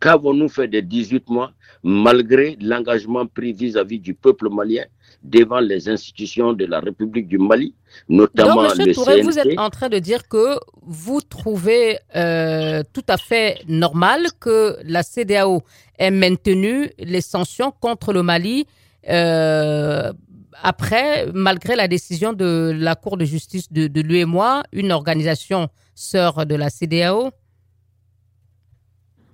Qu'avons-nous 0.06 0.50
fait 0.50 0.68
des 0.68 0.84
18 0.84 1.30
mois 1.30 1.52
malgré 1.82 2.58
l'engagement 2.62 3.26
pris 3.26 3.54
vis-à-vis 3.54 3.98
du 4.00 4.13
peuple 4.13 4.50
malien 4.52 4.84
devant 5.24 5.60
les 5.60 5.89
institutions 5.89 6.54
de 6.54 6.65
la 6.65 6.80
République 6.80 7.28
du 7.28 7.39
Mali, 7.39 7.74
notamment 8.08 8.68
Donc, 8.68 8.78
le 8.78 8.94
Touré, 8.94 9.24
Vous 9.24 9.39
êtes 9.39 9.58
en 9.58 9.72
train 9.72 9.89
de 9.89 9.98
dire 9.98 10.28
que 10.28 10.60
vous 10.84 11.22
trouvez 11.22 11.98
euh, 12.15 12.84
tout 12.94 13.06
à 13.08 13.18
fait 13.18 13.58
normal 13.68 14.28
que 14.39 14.78
la 14.84 15.02
CDAO 15.02 15.63
ait 15.98 16.12
maintenu 16.12 16.91
les 17.00 17.22
sanctions 17.22 17.72
contre 17.72 18.13
le 18.13 18.22
Mali 18.22 18.68
euh, 19.10 20.13
après, 20.62 21.26
malgré 21.34 21.76
la 21.76 21.88
décision 21.88 22.32
de 22.32 22.72
la 22.78 22.94
Cour 22.94 23.18
de 23.18 23.26
justice 23.26 23.74
de, 23.74 23.88
de 23.88 24.02
l'UEMOA, 24.02 24.62
une 24.72 24.91
organisation 24.91 25.68
sœur 25.96 26.46
de 26.46 26.54
la 26.54 26.70
CDAO 26.70 27.32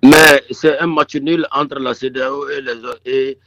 mais 0.02 0.42
c'est 0.50 0.78
un 0.78 0.86
match 0.88 1.14
nul 1.16 1.46
entre 1.52 1.78
la 1.78 1.94
CDAO 1.94 2.46
et, 3.06 3.38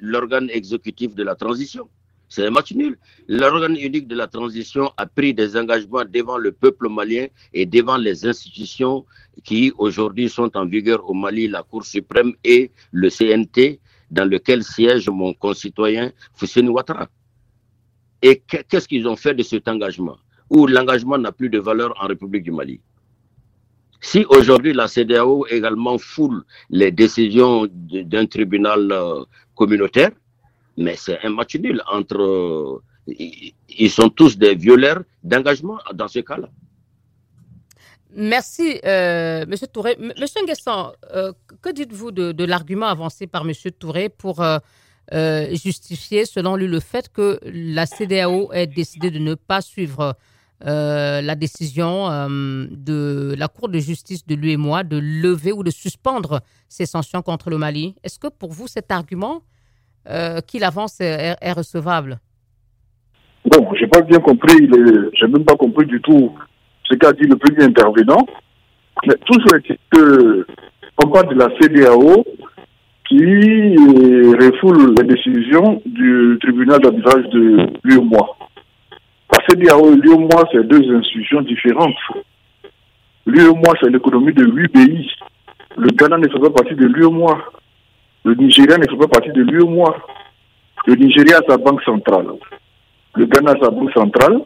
l'organe 0.00 0.48
exécutif 0.50 1.14
de 1.14 1.22
la 1.22 1.34
transition. 1.34 1.88
C'est 2.28 2.46
un 2.46 2.50
match 2.50 2.72
nul. 2.72 2.96
L'organe 3.28 3.76
unique 3.76 4.08
de 4.08 4.14
la 4.16 4.26
transition 4.26 4.90
a 4.96 5.04
pris 5.04 5.34
des 5.34 5.54
engagements 5.54 6.04
devant 6.06 6.38
le 6.38 6.52
peuple 6.52 6.88
malien 6.88 7.26
et 7.52 7.66
devant 7.66 7.98
les 7.98 8.26
institutions 8.26 9.04
qui 9.44 9.72
aujourd'hui 9.76 10.30
sont 10.30 10.56
en 10.56 10.64
vigueur 10.64 11.08
au 11.08 11.12
Mali, 11.12 11.48
la 11.48 11.62
Cour 11.62 11.84
suprême 11.84 12.32
et 12.42 12.70
le 12.90 13.10
CNT, 13.10 13.80
dans 14.10 14.24
lequel 14.24 14.64
siège 14.64 15.10
mon 15.10 15.34
concitoyen 15.34 16.10
Fousseni 16.34 16.68
Ouattara. 16.68 17.08
Et 18.22 18.42
qu'est-ce 18.68 18.88
qu'ils 18.88 19.06
ont 19.06 19.16
fait 19.16 19.34
de 19.34 19.42
cet 19.42 19.68
engagement? 19.68 20.16
Où 20.48 20.66
l'engagement 20.66 21.18
n'a 21.18 21.32
plus 21.32 21.50
de 21.50 21.58
valeur 21.58 21.92
en 22.02 22.06
République 22.06 22.44
du 22.44 22.52
Mali. 22.52 22.80
Si 24.04 24.24
aujourd'hui 24.28 24.72
la 24.72 24.88
CDAO 24.88 25.46
également 25.46 25.96
foule 25.96 26.42
les 26.70 26.90
décisions 26.90 27.68
d'un 27.70 28.26
tribunal 28.26 28.90
euh, 28.90 29.22
communautaire, 29.54 30.10
mais 30.76 30.96
c'est 30.96 31.20
un 31.22 31.30
match 31.30 31.54
nul 31.54 31.80
entre... 31.90 32.20
Euh, 32.20 32.82
ils 33.06 33.90
sont 33.90 34.08
tous 34.08 34.36
des 34.36 34.56
violeurs 34.56 35.02
d'engagement 35.22 35.78
dans 35.94 36.08
ce 36.08 36.18
cas-là. 36.18 36.48
Merci, 38.14 38.80
euh, 38.84 39.46
Monsieur 39.46 39.68
Touré. 39.68 39.96
Monsieur 39.98 40.42
Nguessan, 40.42 40.92
que 41.62 41.70
dites-vous 41.72 42.10
de, 42.10 42.44
l'argument 42.44 42.86
avancé 42.86 43.26
par 43.26 43.44
Monsieur 43.44 43.70
Touré 43.70 44.08
pour 44.08 44.44
justifier, 45.52 46.26
selon 46.26 46.56
lui, 46.56 46.66
le 46.66 46.80
fait 46.80 47.08
que 47.08 47.40
la 47.44 47.86
CDAO 47.86 48.52
ait 48.52 48.66
décidé 48.66 49.10
de 49.10 49.18
ne 49.18 49.34
pas 49.34 49.60
suivre 49.60 50.16
euh, 50.64 51.20
la 51.22 51.34
décision 51.34 52.08
euh, 52.08 52.66
de 52.70 53.34
la 53.36 53.48
Cour 53.48 53.68
de 53.68 53.78
justice 53.78 54.24
de 54.26 54.36
l'UEMOA 54.36 54.84
de 54.84 54.96
lever 54.96 55.52
ou 55.52 55.64
de 55.64 55.70
suspendre 55.70 56.40
ces 56.68 56.86
sanctions 56.86 57.20
contre 57.20 57.50
le 57.50 57.58
Mali. 57.58 57.96
Est-ce 58.04 58.20
que 58.20 58.28
pour 58.28 58.52
vous, 58.52 58.68
cet 58.68 58.92
argument 58.92 59.42
euh, 60.08 60.40
qu'il 60.40 60.62
avance 60.62 61.00
est, 61.00 61.52
recevable? 61.52 62.18
Bon, 63.44 63.68
je 63.74 63.80
n'ai 63.80 63.88
pas 63.88 64.02
bien 64.02 64.20
compris, 64.20 64.68
je 64.70 65.26
n'ai 65.26 65.32
même 65.32 65.44
pas 65.44 65.56
compris 65.56 65.86
du 65.86 66.00
tout 66.00 66.32
ce 66.84 66.94
qu'a 66.94 67.12
dit 67.12 67.24
le 67.24 67.36
premier 67.36 67.64
intervenant. 67.64 68.24
Mais 69.06 69.14
tout 69.24 69.40
est 69.56 69.78
que 69.90 70.46
on 71.04 71.08
parle 71.08 71.34
de 71.34 71.38
la 71.40 71.48
CDAO 71.60 72.24
qui 73.08 73.16
refoule 73.16 74.94
les 74.96 75.04
décisions 75.08 75.82
du 75.86 76.38
tribunal 76.40 76.78
d'arbitrage 76.80 77.28
de 77.30 77.66
l'UEMOA. 77.82 78.36
La 79.32 79.38
CDAO 79.48 79.92
et 79.92 79.96
l'UEMOA, 79.96 80.44
c'est 80.52 80.66
deux 80.66 80.94
institutions 80.94 81.40
différentes. 81.40 81.96
L'UEMOA, 83.24 83.72
c'est 83.80 83.88
l'économie 83.90 84.34
de 84.34 84.44
huit 84.44 84.68
pays. 84.68 85.10
Le 85.76 85.88
Ghana 85.88 86.18
ne 86.18 86.28
fait 86.28 86.38
pas 86.38 86.50
partie 86.50 86.74
de 86.74 86.84
l'UEMOA. 86.84 87.38
Le 88.24 88.34
Nigeria 88.34 88.76
ne 88.76 88.84
fait 88.84 88.96
pas 88.96 89.08
partie 89.08 89.30
de 89.30 89.42
l'UEMOA. 89.42 89.96
Le 90.86 90.94
Nigeria 90.96 91.38
a 91.38 91.50
sa 91.50 91.56
banque 91.56 91.82
centrale. 91.82 92.26
Le 93.14 93.24
Ghana 93.24 93.52
a 93.52 93.64
sa 93.64 93.70
banque 93.70 93.92
centrale. 93.92 94.42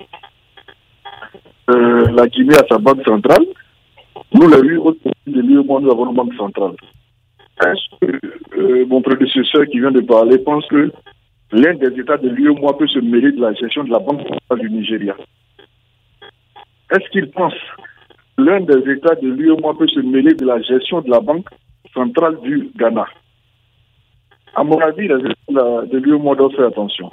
Euh, 1.68 2.06
la 2.12 2.28
Guinée 2.28 2.54
a 2.54 2.66
sa 2.68 2.78
banque 2.78 3.04
centrale. 3.04 3.44
Nous, 4.34 4.48
les 4.48 4.68
huit 4.68 4.76
autres 4.76 5.00
pays 5.02 5.34
de 5.34 5.40
l'UEMOA, 5.40 5.80
nous 5.80 5.90
avons 5.90 6.10
une 6.10 6.14
banque 6.14 6.34
centrale. 6.34 6.76
Que 8.00 8.20
euh, 8.58 8.86
mon 8.86 9.02
prédécesseur 9.02 9.66
qui 9.66 9.80
vient 9.80 9.90
de 9.90 10.00
parler 10.00 10.38
pense 10.38 10.64
que 10.68 10.92
l'un 11.52 11.74
des 11.74 11.98
États 12.00 12.16
de 12.16 12.28
l'UE-MOA 12.28 12.76
peut 12.76 12.88
se 12.88 12.98
mêler 12.98 13.32
de 13.32 13.40
la 13.40 13.52
gestion 13.54 13.84
de 13.84 13.90
la 13.90 13.98
Banque 13.98 14.22
centrale 14.22 14.60
du 14.60 14.70
Nigeria. 14.70 15.16
Est-ce 16.90 17.08
qu'il 17.10 17.30
pense 17.30 17.54
l'un 18.38 18.60
des 18.60 18.90
États 18.90 19.14
de 19.14 19.28
l'UE-MOA 19.28 19.78
peut 19.78 19.88
se 19.88 20.00
mêler 20.00 20.34
de 20.34 20.44
la 20.44 20.60
gestion 20.62 21.00
de 21.02 21.10
la 21.10 21.20
Banque 21.20 21.48
centrale 21.94 22.40
du 22.40 22.70
Ghana? 22.76 23.06
À 24.54 24.64
mon 24.64 24.78
avis, 24.80 25.08
les 25.08 25.14
États 25.14 25.86
de 25.86 25.98
l'UE-MOA 25.98 26.34
doivent 26.34 26.54
faire 26.54 26.66
attention. 26.66 27.10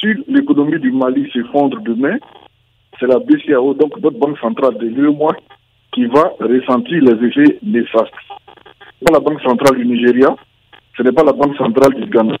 Si 0.00 0.08
l'économie 0.28 0.78
du 0.78 0.90
Mali 0.92 1.30
s'effondre 1.32 1.80
demain, 1.80 2.18
c'est 3.00 3.06
la 3.06 3.18
BCAO, 3.18 3.74
donc 3.74 3.98
notre 4.00 4.18
banque 4.18 4.38
centrale 4.38 4.76
de 4.78 4.86
l'UE-MOA, 4.86 5.36
qui 5.92 6.04
va 6.06 6.32
ressentir 6.40 7.02
les 7.02 7.26
effets 7.26 7.58
néfastes. 7.62 8.12
Pas 9.04 9.12
la 9.12 9.20
banque 9.20 9.40
centrale 9.40 9.78
du 9.78 9.86
Nigeria, 9.86 10.36
ce 10.96 11.02
n'est 11.02 11.12
pas 11.12 11.24
la 11.24 11.32
banque 11.32 11.56
centrale 11.56 11.94
du 11.94 12.06
Ghana 12.10 12.36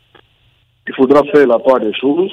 il 0.88 0.94
faudra 0.94 1.22
faire 1.24 1.46
la 1.46 1.58
part 1.58 1.80
des 1.80 1.92
choses. 1.94 2.32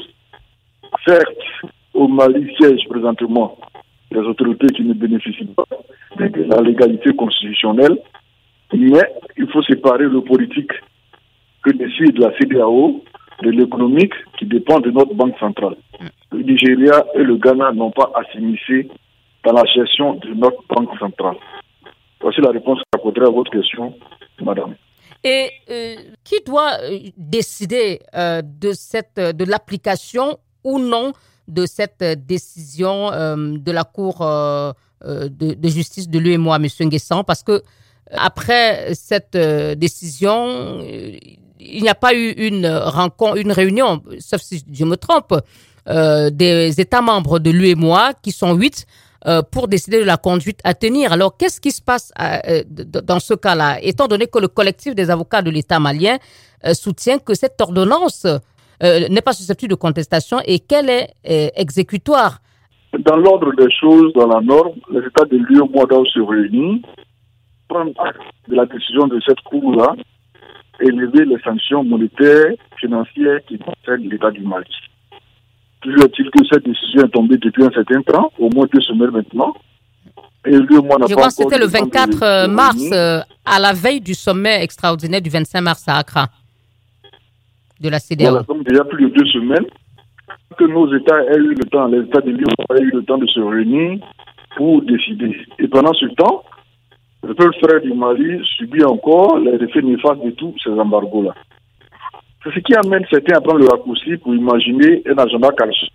Certes, 1.05 1.71
au 1.93 2.07
Mali 2.07 2.53
siège 2.57 2.87
présentement 2.89 3.57
les 4.11 4.19
autorités 4.19 4.67
qui 4.67 4.83
ne 4.83 4.93
bénéficient 4.93 5.49
pas 5.55 5.65
de 6.19 6.43
la 6.43 6.61
légalité 6.61 7.13
constitutionnelle, 7.15 7.97
mais 8.71 9.01
il 9.37 9.47
faut 9.51 9.63
séparer 9.63 10.05
le 10.05 10.21
politique 10.21 10.71
que 11.63 11.71
décide 11.71 12.19
la 12.19 12.31
CDAO 12.37 13.03
de 13.41 13.49
l'économique 13.49 14.13
qui 14.37 14.45
dépend 14.45 14.79
de 14.79 14.91
notre 14.91 15.13
banque 15.15 15.37
centrale. 15.39 15.75
Le 16.31 16.43
Nigeria 16.43 17.05
et 17.15 17.23
le 17.23 17.37
Ghana 17.37 17.71
n'ont 17.71 17.91
pas 17.91 18.11
à 18.15 18.23
s'immiscer 18.31 18.87
dans 19.43 19.53
la 19.53 19.63
gestion 19.65 20.13
de 20.15 20.29
notre 20.33 20.61
banque 20.69 20.97
centrale. 20.99 21.37
Voici 22.21 22.39
la 22.41 22.51
réponse 22.51 22.79
à 22.93 22.97
votre 23.01 23.51
question, 23.51 23.93
madame. 24.41 24.75
Et 25.23 25.49
euh, 25.69 25.95
qui 26.25 26.35
doit 26.45 26.79
euh, 26.81 26.99
décider 27.17 28.01
euh, 28.13 28.41
de, 28.43 28.73
cette, 28.73 29.15
de 29.15 29.45
l'application 29.45 30.37
ou 30.65 30.79
non 30.79 31.13
de 31.47 31.65
cette 31.65 32.03
décision 32.25 33.11
de 33.11 33.71
la 33.71 33.83
Cour 33.83 34.19
de, 35.03 35.67
justice 35.69 36.07
de 36.07 36.17
l'UEMOA, 36.17 36.55
M. 36.55 36.67
Nguessan? 36.79 37.25
Parce 37.25 37.43
que 37.43 37.61
après 38.11 38.93
cette 38.93 39.35
décision, 39.77 40.79
il 41.59 41.81
n'y 41.83 41.89
a 41.89 41.95
pas 41.95 42.13
eu 42.13 42.29
une 42.31 42.65
rencontre, 42.65 43.35
une 43.37 43.51
réunion, 43.51 44.01
sauf 44.19 44.41
si 44.41 44.63
je 44.71 44.85
me 44.85 44.95
trompe, 44.95 45.35
des 45.85 46.79
États 46.79 47.01
membres 47.01 47.39
de 47.39 47.51
l'UEMOA, 47.51 48.13
qui 48.21 48.31
sont 48.31 48.53
huit, 48.53 48.87
euh, 49.25 49.41
pour 49.41 49.69
décider 49.69 49.99
de 49.99 50.05
la 50.05 50.17
conduite 50.17 50.59
à 50.65 50.73
tenir. 50.73 51.13
Alors, 51.13 51.37
qu'est-ce 51.37 51.61
qui 51.61 51.71
se 51.71 51.81
passe 51.81 52.11
euh, 52.19 52.39
euh, 52.49 52.63
dans 53.03 53.21
ce 53.21 53.33
cas-là, 53.33 53.77
étant 53.81 54.07
donné 54.07 54.27
que 54.27 54.37
le 54.37 54.49
collectif 54.49 54.95
des 54.95 55.09
avocats 55.09 55.41
de 55.41 55.49
l'État 55.49 55.79
malien 55.79 56.17
soutient 56.73 57.19
que 57.19 57.33
cette 57.33 57.59
ordonnance 57.59 58.25
n'est 58.81 59.21
pas 59.21 59.33
susceptible 59.33 59.71
de 59.71 59.75
contestation 59.75 60.39
et 60.45 60.59
qu'elle 60.59 60.89
est 60.89 61.09
exécutoire 61.55 62.39
Dans 62.99 63.17
l'ordre 63.17 63.53
des 63.53 63.69
choses, 63.71 64.13
dans 64.13 64.27
la 64.27 64.39
norme, 64.39 64.75
les 64.91 64.99
États 64.99 65.25
de 65.25 65.37
l'UE 65.37 65.61
doivent 65.89 66.05
se 66.05 66.21
réunir, 66.21 66.79
prendre 67.67 67.91
acte 67.99 68.21
de 68.47 68.55
la 68.55 68.65
décision 68.65 69.07
de 69.07 69.19
cette 69.27 69.41
Cour-là 69.41 69.95
et 70.79 70.89
lever 70.89 71.25
les 71.25 71.39
sanctions 71.41 71.83
monétaires, 71.83 72.53
financières 72.77 73.39
qui 73.47 73.57
concernent 73.57 74.07
l'État 74.09 74.31
du 74.31 74.41
Mali. 74.41 74.67
Toujours 75.83 76.03
est-il 76.05 76.31
que 76.31 76.45
cette 76.49 76.63
décision 76.63 77.03
est 77.03 77.09
tombée 77.09 77.37
depuis 77.37 77.63
un 77.63 77.71
certain 77.71 78.01
temps, 78.01 78.31
au 78.39 78.49
moins 78.49 78.65
deux 78.73 78.81
semaines 78.81 79.11
maintenant. 79.11 79.53
Et 80.45 80.57
lui, 80.57 80.75
moi, 80.81 80.97
Je 81.07 81.13
crois 81.13 81.27
que 81.27 81.33
c'était 81.33 81.57
le 81.57 81.67
24 81.67 82.23
euh, 82.23 82.47
mars, 82.47 82.81
euh, 82.91 83.19
à 83.45 83.59
la 83.59 83.73
veille 83.73 84.01
du 84.01 84.13
sommet 84.13 84.63
extraordinaire 84.63 85.21
du 85.21 85.29
25 85.29 85.61
mars 85.61 85.83
à 85.87 85.97
Accra, 85.97 86.27
de 87.81 87.89
la 87.89 87.99
CDAO. 87.99 88.29
Voilà, 88.29 88.43
donc 88.43 88.63
déjà 88.65 88.83
plus 88.85 89.09
de 89.09 89.13
deux 89.13 89.25
semaines 89.27 89.65
que 90.57 90.65
nos 90.65 90.93
États 90.95 91.21
aient 91.23 91.37
eu 91.37 91.53
le 91.53 91.65
temps, 91.65 91.87
les 91.87 92.01
États 92.01 92.21
de 92.21 92.29
l'Union 92.29 92.47
aient 92.75 92.81
eu 92.81 92.91
le 92.91 93.03
temps 93.03 93.17
de 93.17 93.27
se 93.27 93.39
réunir 93.39 93.99
pour 94.55 94.81
décider. 94.83 95.35
Et 95.59 95.67
pendant 95.67 95.93
ce 95.93 96.05
temps, 96.15 96.43
le 97.23 97.33
peuple 97.33 97.57
frère 97.63 97.81
du 97.81 97.93
Mali 97.93 98.41
subit 98.57 98.83
encore 98.83 99.39
les 99.39 99.55
effets 99.63 99.81
néfastes 99.81 100.23
de 100.23 100.31
tous 100.31 100.53
ces 100.63 100.69
embargos-là. 100.69 101.33
C'est 102.43 102.53
ce 102.53 102.59
qui 102.59 102.73
amène 102.75 103.05
certains 103.09 103.37
à 103.37 103.41
prendre 103.41 103.59
le 103.59 103.67
raccourci 103.67 104.17
pour 104.17 104.35
imaginer 104.35 105.01
un 105.07 105.17
agenda 105.17 105.49
caché 105.57 105.87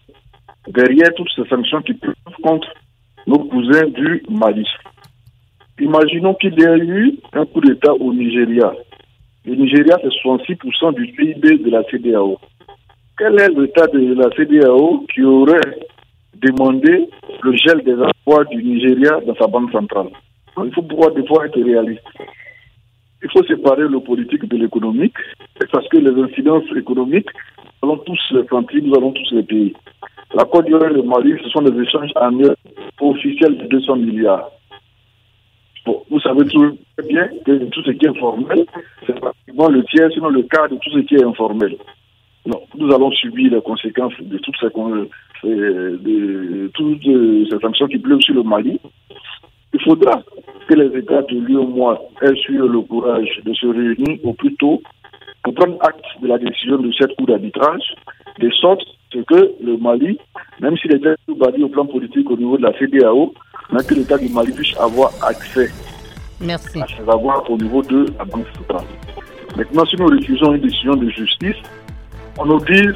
derrière 0.68 1.12
toutes 1.14 1.30
ces 1.34 1.46
sanctions 1.48 1.82
qui 1.82 1.94
peuvent 1.94 2.14
contre 2.42 2.68
nos 3.26 3.38
cousins 3.38 3.86
du 3.88 4.22
Mali. 4.30 4.66
Imaginons 5.80 6.34
qu'il 6.34 6.58
y 6.58 6.62
ait 6.62 6.78
eu 6.78 7.18
un 7.34 7.44
coup 7.46 7.60
d'État 7.60 7.92
au 7.92 8.12
Nigeria. 8.12 8.72
Le 9.44 9.54
Nigeria, 9.54 9.96
c'est 10.02 10.08
66% 10.08 10.94
du 10.94 11.12
PIB 11.12 11.58
de 11.58 11.70
la 11.70 11.82
CDAO. 11.84 12.38
Quel 13.18 13.38
est 13.40 13.48
l'état 13.48 13.86
de 13.86 14.14
la 14.14 14.30
CDAO 14.30 15.04
qui 15.12 15.22
aurait 15.22 15.60
demandé 16.34 17.08
le 17.42 17.52
gel 17.56 17.82
des 17.84 17.94
emplois 17.94 18.44
du 18.46 18.62
Nigeria 18.62 19.20
dans 19.26 19.34
sa 19.36 19.46
banque 19.46 19.70
centrale? 19.72 20.08
Il 20.64 20.72
faut 20.74 20.82
pouvoir 20.82 21.12
des 21.12 21.26
fois 21.26 21.46
être 21.46 21.60
réaliste. 21.60 22.02
Il 23.22 23.30
faut 23.32 23.44
séparer 23.44 23.88
le 23.88 24.00
politique 24.00 24.48
de 24.48 24.56
l'économique, 24.56 25.16
parce 25.72 25.88
que 25.88 25.98
les 25.98 26.22
incidences 26.22 26.70
économiques, 26.76 27.28
nous 27.82 27.90
allons 27.90 27.98
tous 27.98 28.18
les 28.30 28.46
sentir, 28.46 28.82
nous 28.82 28.94
allons 28.94 29.12
tous 29.12 29.34
les 29.34 29.42
payer. 29.42 29.74
La 30.34 30.44
Côte 30.44 30.66
d'Ivoire 30.66 30.90
et 30.90 30.94
le 30.94 31.02
Mali, 31.02 31.34
ce 31.42 31.48
sont 31.50 31.62
des 31.62 31.82
échanges 31.82 32.12
annuels 32.14 32.54
officiels 33.00 33.56
de 33.56 33.66
200 33.66 33.96
milliards. 33.96 34.50
vous 35.86 36.20
savez 36.20 36.44
très 36.46 37.08
bien 37.08 37.28
que 37.44 37.64
tout 37.64 37.82
ce 37.82 37.90
qui 37.92 38.04
est 38.04 38.08
informel, 38.08 38.66
c'est 39.06 39.18
pratiquement 39.18 39.68
le 39.68 39.84
tiers, 39.84 40.10
sinon 40.12 40.28
le 40.28 40.42
quart 40.42 40.68
de 40.68 40.76
tout 40.76 40.90
ce 40.90 40.98
qui 41.00 41.16
est 41.16 41.24
informel. 41.24 41.76
nous 42.46 42.94
allons 42.94 43.10
subir 43.12 43.52
les 43.52 43.62
conséquences 43.62 44.14
de 44.20 44.38
toutes 44.38 44.56
ces, 44.60 45.46
de 45.48 46.70
toutes 46.74 47.02
ces 47.50 47.58
sanctions 47.60 47.88
qui 47.88 47.98
pleuvent 47.98 48.20
sur 48.20 48.34
le 48.34 48.42
Mali. 48.42 48.78
Il 49.74 49.80
faudra 49.82 50.22
que 50.68 50.74
les 50.74 50.98
États 50.98 51.22
de 51.22 51.38
l'UOMOA 51.38 51.98
aient 52.22 52.50
eu 52.50 52.58
le 52.58 52.80
courage 52.82 53.40
de 53.44 53.52
se 53.54 53.66
réunir 53.66 54.18
au 54.24 54.32
plus 54.32 54.54
tôt 54.56 54.82
pour 55.42 55.54
prendre 55.54 55.76
acte 55.80 56.04
de 56.22 56.28
la 56.28 56.38
décision 56.38 56.78
de 56.78 56.90
cette 56.92 57.14
cour 57.16 57.26
d'arbitrage, 57.26 57.94
de 58.38 58.50
sorte 58.50 58.82
que 59.26 59.52
le 59.62 59.76
Mali, 59.78 60.18
même 60.60 60.76
s'il 60.76 60.94
était 60.94 61.14
tout 61.26 61.38
au 61.40 61.68
plan 61.68 61.86
politique 61.86 62.30
au 62.30 62.36
niveau 62.36 62.56
de 62.56 62.62
la 62.62 62.72
CDAO, 62.78 63.32
mais 63.72 63.82
que 63.84 63.94
l'État 63.94 64.18
du 64.18 64.28
Mali 64.28 64.52
puisse 64.52 64.76
avoir 64.78 65.10
accès 65.22 65.70
Merci. 66.40 66.80
à 66.80 66.86
ses 66.86 67.08
avoirs 67.08 67.50
au 67.50 67.56
niveau 67.56 67.82
de 67.82 68.06
la 68.18 68.24
Banque 68.24 68.46
centrale. 68.56 68.86
Maintenant, 69.56 69.84
si 69.86 69.96
nous 69.96 70.06
refusons 70.06 70.54
une 70.54 70.60
décision 70.60 70.94
de 70.94 71.08
justice, 71.10 71.56
on 72.38 72.46
nous 72.46 72.60
dit 72.60 72.88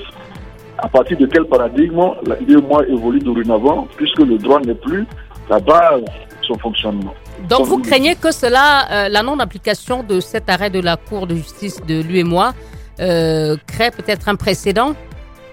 à 0.78 0.88
partir 0.88 1.16
de 1.18 1.26
quel 1.26 1.44
paradigme 1.44 1.94
mois 1.94 2.86
évolue 2.88 3.18
dorénavant, 3.20 3.88
puisque 3.96 4.20
le 4.20 4.38
droit 4.38 4.60
n'est 4.60 4.74
plus 4.74 5.06
la 5.48 5.58
base 5.58 6.04
son 6.44 6.58
fonctionnement. 6.58 7.14
Donc 7.48 7.66
vous 7.66 7.78
craignez 7.78 8.14
que 8.14 8.32
cela, 8.32 8.88
euh, 8.90 9.08
la 9.08 9.22
non-application 9.22 10.02
de 10.02 10.20
cet 10.20 10.48
arrêt 10.48 10.70
de 10.70 10.80
la 10.80 10.96
Cour 10.96 11.26
de 11.26 11.34
justice 11.34 11.80
de 11.86 12.02
l'UEMOA 12.02 12.52
euh, 13.00 13.56
crée 13.66 13.90
peut-être 13.90 14.28
un 14.28 14.36
précédent? 14.36 14.94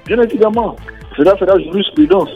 Bien 0.05 0.21
évidemment, 0.21 0.75
cela 1.17 1.35
fera 1.37 1.57
jurisprudence. 1.59 2.29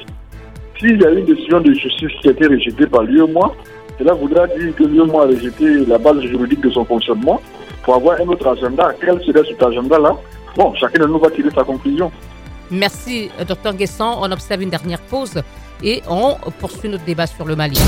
S'il 0.79 1.01
y 1.01 1.05
a 1.05 1.09
une 1.11 1.25
décision 1.25 1.61
de 1.61 1.73
justice 1.73 2.11
qui 2.21 2.27
a 2.27 2.31
été 2.31 2.47
rejetée 2.47 2.87
par 2.87 3.03
l'UEMOA, 3.03 3.53
cela 3.99 4.13
voudra 4.13 4.47
dire 4.47 4.75
que 4.75 4.83
l'UEMOA 4.83 5.23
a 5.23 5.27
rejeté 5.27 5.85
la 5.85 5.97
base 5.97 6.21
juridique 6.21 6.61
de 6.61 6.69
son 6.71 6.83
fonctionnement 6.85 7.39
pour 7.83 7.95
avoir 7.95 8.19
un 8.19 8.27
autre 8.27 8.47
agenda. 8.47 8.93
Quel 8.99 9.21
serait 9.23 9.47
cet 9.47 9.61
agenda-là? 9.61 10.15
Bon, 10.55 10.73
chacun 10.75 11.03
de 11.03 11.07
nous 11.07 11.19
va 11.19 11.29
tirer 11.29 11.49
sa 11.53 11.63
conclusion. 11.63 12.11
Merci, 12.71 13.29
euh, 13.39 13.45
docteur 13.45 13.73
Guesson. 13.73 14.17
On 14.19 14.31
observe 14.31 14.61
une 14.61 14.69
dernière 14.69 15.01
pause 15.01 15.41
et 15.83 16.01
on 16.07 16.35
poursuit 16.59 16.89
notre 16.89 17.05
débat 17.05 17.27
sur 17.27 17.45
le 17.45 17.55
Mali. 17.55 17.79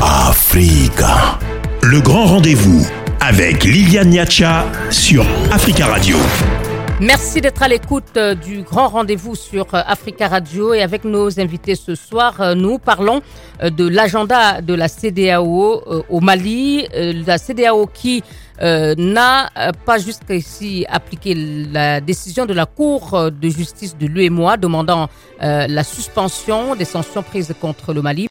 Africa. 0.00 1.38
Le 1.82 2.00
grand 2.00 2.26
rendez-vous 2.26 2.86
avec 3.20 3.64
Liliane 3.64 4.10
Niacha 4.10 4.64
sur 4.90 5.24
Africa 5.50 5.86
Radio. 5.86 6.16
Merci 7.00 7.40
d'être 7.40 7.62
à 7.62 7.68
l'écoute 7.68 8.04
euh, 8.16 8.34
du 8.34 8.62
grand 8.62 8.88
rendez-vous 8.88 9.34
sur 9.34 9.66
euh, 9.74 9.82
Africa 9.86 10.28
Radio 10.28 10.72
et 10.72 10.82
avec 10.82 11.04
nos 11.04 11.38
invités 11.38 11.74
ce 11.74 11.94
soir, 11.94 12.40
euh, 12.40 12.54
nous 12.54 12.78
parlons 12.78 13.20
de 13.62 13.88
l'agenda 13.88 14.60
de 14.62 14.74
la 14.74 14.88
CDAO 14.88 16.04
au 16.10 16.20
Mali, 16.20 16.86
la 16.92 17.38
CDAO 17.38 17.86
qui 17.86 18.22
n'a 18.60 19.50
pas 19.86 19.98
jusqu'ici 19.98 20.84
appliqué 20.90 21.34
la 21.72 22.02
décision 22.02 22.44
de 22.44 22.52
la 22.52 22.66
Cour 22.66 23.30
de 23.30 23.48
justice 23.48 23.96
de 23.96 24.06
l'UEMOA 24.06 24.58
demandant 24.58 25.08
la 25.40 25.84
suspension 25.84 26.74
des 26.74 26.84
sanctions 26.84 27.22
prises 27.22 27.54
contre 27.58 27.94
le 27.94 28.02
Mali. 28.02 28.28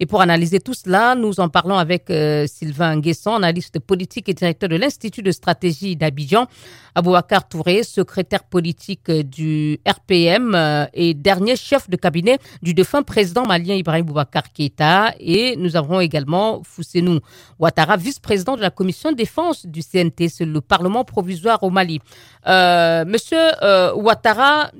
Et 0.00 0.06
pour 0.06 0.20
analyser 0.20 0.60
tout 0.60 0.74
cela, 0.74 1.14
nous 1.14 1.40
en 1.40 1.48
parlons 1.48 1.76
avec 1.76 2.04
Sylvain 2.46 2.98
Guesson, 2.98 3.34
analyste 3.34 3.78
politique 3.80 4.28
et 4.28 4.34
directeur 4.34 4.68
de 4.68 4.76
l'Institut 4.76 5.22
de 5.22 5.32
stratégie 5.32 5.96
d'Abidjan, 5.96 6.46
Abouakar 6.94 7.48
Touré, 7.48 7.82
secrétaire 7.82 8.44
politique 8.44 9.10
du 9.10 9.78
RPM 9.86 10.88
et 10.94 11.14
dernier 11.14 11.56
chef 11.56 11.90
de 11.90 11.96
cabinet 11.96 12.38
du 12.62 12.74
défunt 12.74 13.02
président 13.02 13.44
malien 13.46 13.74
Ibrahim 13.74 14.06
Boubacar 14.06 14.52
Keïta. 14.52 15.14
Et 15.18 15.56
nous 15.56 15.76
avons 15.76 16.00
également 16.00 16.62
Foussenou 16.64 17.20
Ouattara, 17.58 17.96
vice-président 17.96 18.56
de 18.56 18.62
la 18.62 18.70
commission 18.70 19.10
de 19.10 19.16
défense 19.16 19.66
du 19.66 19.82
CNT, 19.82 20.28
le 20.40 20.60
Parlement 20.60 21.04
provisoire 21.04 21.62
au 21.62 21.70
Mali. 21.70 22.00
Euh, 22.46 23.04
monsieur 23.04 23.38
euh, 23.62 23.92
Ouattara, 23.94 24.70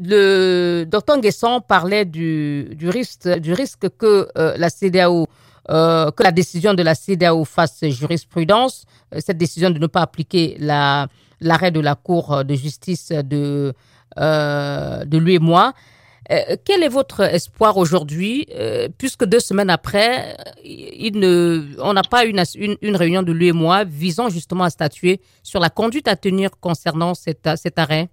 le 0.00 0.84
docteur 0.84 1.18
Nguesson 1.18 1.60
parlait 1.60 2.04
du, 2.04 2.76
risque, 2.88 3.88
que 3.98 4.28
euh, 4.36 4.54
la 4.56 4.70
CDAO 4.70 5.26
que 5.68 6.22
la 6.22 6.32
décision 6.32 6.72
de 6.72 6.82
la 6.82 6.94
CDAO 6.94 7.44
fasse 7.44 7.84
jurisprudence, 7.84 8.86
cette 9.18 9.36
décision 9.36 9.68
de 9.68 9.78
ne 9.78 9.86
pas 9.86 10.00
appliquer 10.00 10.56
l'arrêt 10.58 11.70
de 11.70 11.80
la 11.80 11.94
Cour 11.94 12.42
de 12.42 12.54
justice 12.54 13.10
de, 13.10 13.74
de 14.16 15.18
lui 15.18 15.34
et 15.34 15.38
moi. 15.38 15.74
Euh, 16.30 16.56
quel 16.64 16.82
est 16.82 16.88
votre 16.88 17.20
espoir 17.20 17.78
aujourd'hui, 17.78 18.46
euh, 18.54 18.88
puisque 18.98 19.24
deux 19.24 19.40
semaines 19.40 19.70
après, 19.70 20.36
on 20.62 21.92
n'a 21.94 22.02
pas 22.02 22.24
une, 22.24 22.42
une, 22.82 22.96
réunion 22.96 23.22
de 23.22 23.32
lui 23.32 23.48
et 23.48 23.52
moi 23.52 23.84
visant 23.84 24.28
justement 24.28 24.64
à 24.64 24.70
statuer 24.70 25.20
sur 25.42 25.58
la 25.58 25.70
conduite 25.70 26.06
à 26.06 26.16
tenir 26.16 26.50
concernant 26.60 27.14
cet 27.14 27.46
arrêt 27.78 28.10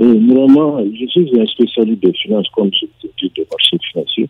Normalement, 0.00 0.78
je 0.80 1.06
suis 1.06 1.40
un 1.40 1.46
spécialiste 1.46 2.02
des 2.02 2.12
finances 2.14 2.48
comme 2.54 2.70
je 2.72 2.86
dis 3.18 3.32
des 3.36 3.46
marchés 3.50 3.76
financiers. 3.92 4.28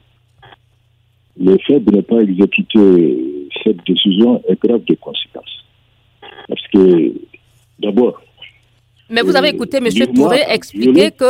Le 1.40 1.56
fait 1.58 1.78
de 1.78 1.96
ne 1.96 2.00
pas 2.00 2.20
exécuter 2.20 3.46
cette 3.62 3.86
décision 3.86 4.42
est 4.48 4.60
grave 4.60 4.82
de 4.84 4.94
conséquences. 4.96 5.64
Parce 6.48 6.66
que, 6.72 7.12
d'abord, 7.78 8.20
mais 9.12 9.22
vous 9.22 9.34
avez 9.36 9.48
euh, 9.48 9.54
écouté 9.54 9.78
M. 9.78 9.88
Touré 10.14 10.38
expliquer 10.48 11.10
que 11.10 11.24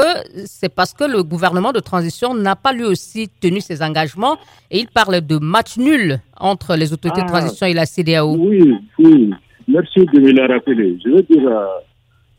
c'est 0.45 0.69
parce 0.69 0.93
que 0.93 1.05
le 1.05 1.23
gouvernement 1.23 1.73
de 1.73 1.81
transition 1.81 2.35
n'a 2.35 2.55
pas 2.55 2.75
lui 2.75 2.85
aussi 2.85 3.31
tenu 3.41 3.61
ses 3.63 3.83
engagements 3.83 4.37
et 4.71 4.81
il 4.81 4.87
parle 4.87 5.23
de 5.23 5.39
match 5.39 5.79
nul 5.79 6.19
entre 6.39 6.77
les 6.77 6.93
autorités 6.93 7.23
de 7.23 7.27
ah. 7.27 7.39
transition 7.39 7.67
et 7.67 7.73
la 7.73 7.87
CDAO. 7.87 8.37
Oui, 8.37 8.75
oui. 8.99 9.31
Merci 9.67 10.01
de 10.01 10.21
me 10.21 10.31
le 10.31 10.53
rappeler. 10.53 10.99
Je 11.03 11.11
veux 11.11 11.23
dire 11.23 11.49
à 11.49 11.69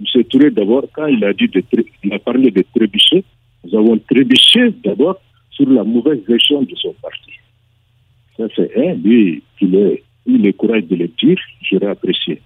M. 0.01 0.23
Touré 0.25 0.49
d'abord, 0.51 0.85
quand 0.93 1.07
il 1.07 1.23
a, 1.23 1.33
dit 1.33 1.47
de, 1.47 1.63
il 2.03 2.13
a 2.13 2.19
parlé 2.19 2.51
de 2.51 2.63
trébucher, 2.73 3.23
nous 3.63 3.77
avons 3.77 3.97
trébuché 3.99 4.71
d'abord 4.83 5.17
sur 5.51 5.69
la 5.69 5.83
mauvaise 5.83 6.19
gestion 6.27 6.63
de 6.63 6.75
son 6.75 6.93
parti. 7.01 7.31
Ça, 8.37 8.45
c'est 8.55 8.75
un. 8.77 8.95
Lui, 8.95 9.43
il 9.61 9.75
a 9.75 9.91
eu 10.25 10.37
le 10.37 10.51
courage 10.53 10.85
de 10.85 10.95
le 10.95 11.07
dire, 11.07 11.37
j'aurais 11.61 11.87
apprécié. 11.87 12.41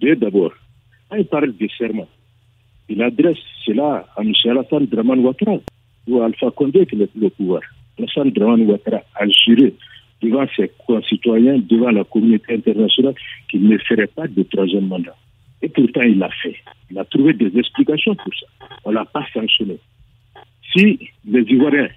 D'abord, 0.00 0.52
quand 1.08 1.16
il 1.16 1.26
parle 1.26 1.54
de 1.56 1.68
serment, 1.78 2.08
il 2.88 3.02
adresse 3.02 3.38
cela 3.64 4.06
à 4.16 4.22
M. 4.22 4.32
Alassane 4.44 4.86
Draman 4.86 5.20
Ouattara 5.20 5.58
ou 6.08 6.20
à 6.20 6.24
Alpha 6.24 6.50
Condé 6.50 6.86
qui 6.86 6.96
est 7.00 7.08
le 7.14 7.30
pouvoir. 7.30 7.60
Alassane 7.98 8.30
Draman 8.30 8.62
Ouattara 8.62 9.02
a 9.14 9.28
juré 9.28 9.74
devant 10.22 10.46
ses 10.56 10.70
concitoyens, 10.86 11.58
devant 11.58 11.90
la 11.90 12.04
communauté 12.04 12.54
internationale, 12.54 13.14
qu'il 13.50 13.68
ne 13.68 13.78
ferait 13.78 14.06
pas 14.06 14.26
de 14.26 14.42
troisième 14.42 14.86
mandat. 14.86 15.16
Et 15.62 15.68
pourtant, 15.68 16.02
il 16.02 16.18
l'a 16.18 16.30
fait. 16.42 16.56
Il 16.90 16.98
a 16.98 17.04
trouvé 17.04 17.34
des 17.34 17.56
explications 17.58 18.14
pour 18.14 18.32
ça. 18.34 18.46
On 18.84 18.90
ne 18.90 18.96
l'a 18.96 19.04
pas 19.04 19.26
sanctionné. 19.32 19.78
Si 20.74 21.10
les 21.26 21.42
Ivoiriens 21.42 21.88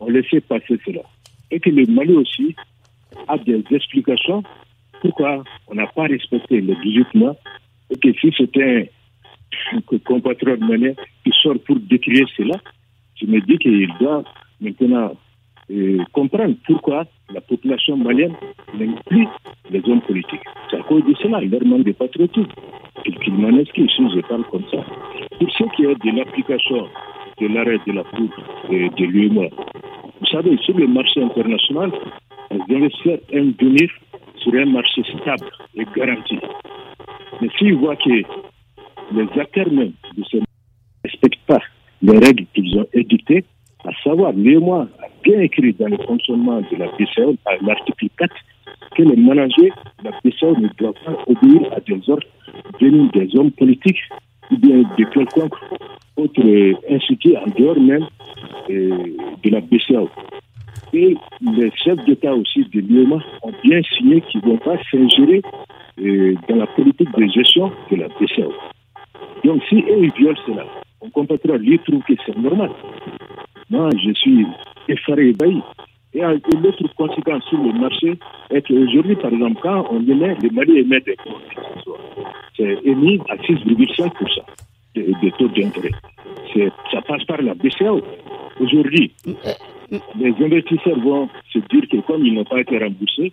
ont 0.00 0.08
laissé 0.08 0.40
passer 0.40 0.78
cela, 0.84 1.02
et 1.50 1.60
que 1.60 1.70
le 1.70 1.86
Mali 1.86 2.12
aussi 2.12 2.54
a 3.28 3.38
des 3.38 3.62
explications 3.70 4.42
pourquoi 5.00 5.44
on 5.68 5.74
n'a 5.74 5.86
pas 5.86 6.04
respecté 6.04 6.60
les 6.60 6.74
18 6.76 7.14
mois, 7.14 7.36
et 7.90 7.98
que 7.98 8.12
si 8.18 8.32
c'était 8.36 8.90
que 9.86 9.96
compatriote 9.96 10.60
malien 10.60 10.94
qui 11.22 11.30
sort 11.42 11.58
pour 11.66 11.76
décrire 11.76 12.26
cela, 12.36 12.58
je 13.20 13.26
me 13.26 13.40
dis 13.40 13.58
qu'il 13.58 13.88
doit 14.00 14.24
maintenant 14.60 15.14
comprendre 16.12 16.54
pourquoi 16.66 17.06
la 17.32 17.40
population 17.40 17.96
malienne 17.96 18.34
n'aime 18.78 18.96
plus 19.06 19.26
les 19.70 19.82
hommes 19.88 20.02
politiques. 20.02 20.42
C'est 20.70 20.76
à 20.76 20.82
cause 20.82 21.04
de 21.04 21.14
cela, 21.14 21.42
il 21.42 21.50
leur 21.50 21.64
manque 21.64 21.84
de 21.84 21.92
patriotisme. 21.92 22.48
Qu'ils 23.04 23.58
excusent 23.60 23.90
si 23.96 24.02
je 24.14 24.20
parle 24.20 24.44
comme 24.50 24.64
ça. 24.70 24.78
Pour 25.38 25.50
ce 25.50 25.64
qui 25.76 25.84
est 25.84 25.94
de 25.94 26.16
l'application 26.16 26.88
de 27.40 27.46
l'arrêt 27.48 27.78
de 27.86 27.92
la 27.92 28.04
Cour 28.04 28.28
euh, 28.70 28.88
de 28.96 29.04
l'UMA, 29.04 29.48
vous 30.20 30.26
savez, 30.26 30.56
sur 30.58 30.76
le 30.78 30.86
marché 30.86 31.22
international, 31.22 31.90
les 32.50 32.76
investisseurs 32.76 33.18
aiment 33.32 33.54
venir 33.60 33.90
sur 34.36 34.54
un 34.54 34.66
marché 34.66 35.02
stable 35.02 35.50
et 35.74 35.84
garanti. 35.96 36.38
Mais 37.40 37.48
s'ils 37.58 37.74
voient 37.74 37.96
que 37.96 38.22
les 39.12 39.40
acteurs 39.40 39.70
même 39.70 39.92
ne 40.16 40.40
respectent 41.04 41.46
pas 41.46 41.60
les 42.02 42.18
règles 42.18 42.46
qu'ils 42.54 42.78
ont 42.78 42.86
édictées, 42.92 43.44
à 43.86 43.90
savoir, 44.02 44.32
moi 44.34 44.86
a 45.02 45.06
bien 45.22 45.40
écrit 45.40 45.72
dans 45.74 45.88
le 45.88 45.98
fonctionnement 45.98 46.60
de 46.60 46.76
la 46.76 46.86
BCE, 46.98 47.36
à 47.46 47.56
l'article 47.62 48.06
4, 48.18 48.34
que 48.96 49.02
les 49.02 49.16
managers 49.16 49.72
de 50.02 50.04
la 50.04 50.10
BCE 50.24 50.58
ne 50.58 50.68
doivent 50.78 50.94
pas 51.04 51.18
obéir 51.26 51.72
à 51.72 51.80
des 51.80 52.00
ordres 52.08 52.26
venus 52.80 53.10
des 53.12 53.36
hommes 53.36 53.50
politiques 53.50 54.00
ou 54.50 54.56
bien 54.56 54.78
de 54.78 55.04
quelconque 55.04 55.54
autre 56.16 56.42
institut 56.90 57.36
en 57.36 57.46
dehors 57.58 57.80
même 57.80 58.06
euh, 58.70 59.16
de 59.42 59.50
la 59.50 59.60
BCE. 59.60 60.08
Et 60.92 61.16
les 61.40 61.70
chefs 61.72 62.04
d'État 62.04 62.34
aussi 62.34 62.64
de 62.72 62.80
l'UEMA 62.80 63.18
ont 63.42 63.52
bien 63.64 63.80
signé 63.96 64.20
qu'ils 64.20 64.40
ne 64.44 64.50
vont 64.52 64.58
pas 64.58 64.76
s'ingérer 64.90 65.42
euh, 66.00 66.34
dans 66.48 66.56
la 66.56 66.66
politique 66.68 67.10
de 67.16 67.26
gestion 67.26 67.72
de 67.90 67.96
la 67.96 68.08
BCE. 68.08 68.48
Donc, 69.44 69.62
si 69.68 69.84
eux, 69.90 70.08
violent 70.16 70.38
cela, 70.46 70.66
on 71.00 71.10
compatriote, 71.10 71.60
lui, 71.60 71.78
trouve 71.80 72.02
que 72.04 72.14
c'est 72.24 72.36
normal. 72.38 72.70
Moi, 73.70 73.90
je 74.04 74.12
suis 74.12 74.46
effaré, 74.88 75.28
ébahi. 75.28 75.62
Et 76.14 76.20
l'autre 76.20 76.86
conséquence 76.96 77.44
sur 77.48 77.58
le 77.58 77.72
marché 77.72 78.16
est 78.50 78.62
qu'aujourd'hui, 78.66 79.16
par 79.16 79.32
exemple, 79.32 79.60
quand 79.62 79.86
on 79.90 80.00
émet, 80.02 80.36
le 80.42 80.50
Mali 80.50 80.78
émet 80.78 81.00
des 81.00 81.16
fonds, 81.24 81.94
c'est 82.56 82.78
émis 82.84 83.18
à 83.28 83.36
6,5% 83.36 84.10
de, 84.94 85.02
de 85.02 85.30
taux 85.36 85.48
d'intérêt. 85.48 85.90
Ça 86.92 87.02
passe 87.02 87.24
par 87.24 87.42
la 87.42 87.54
BCAO. 87.54 88.00
Aujourd'hui, 88.60 89.12
les 89.90 90.34
investisseurs 90.44 90.98
vont 91.00 91.28
se 91.52 91.58
dire 91.58 91.88
que 91.90 91.96
comme 92.06 92.24
ils 92.24 92.34
n'ont 92.34 92.44
pas 92.44 92.60
été 92.60 92.78
remboursés, 92.78 93.32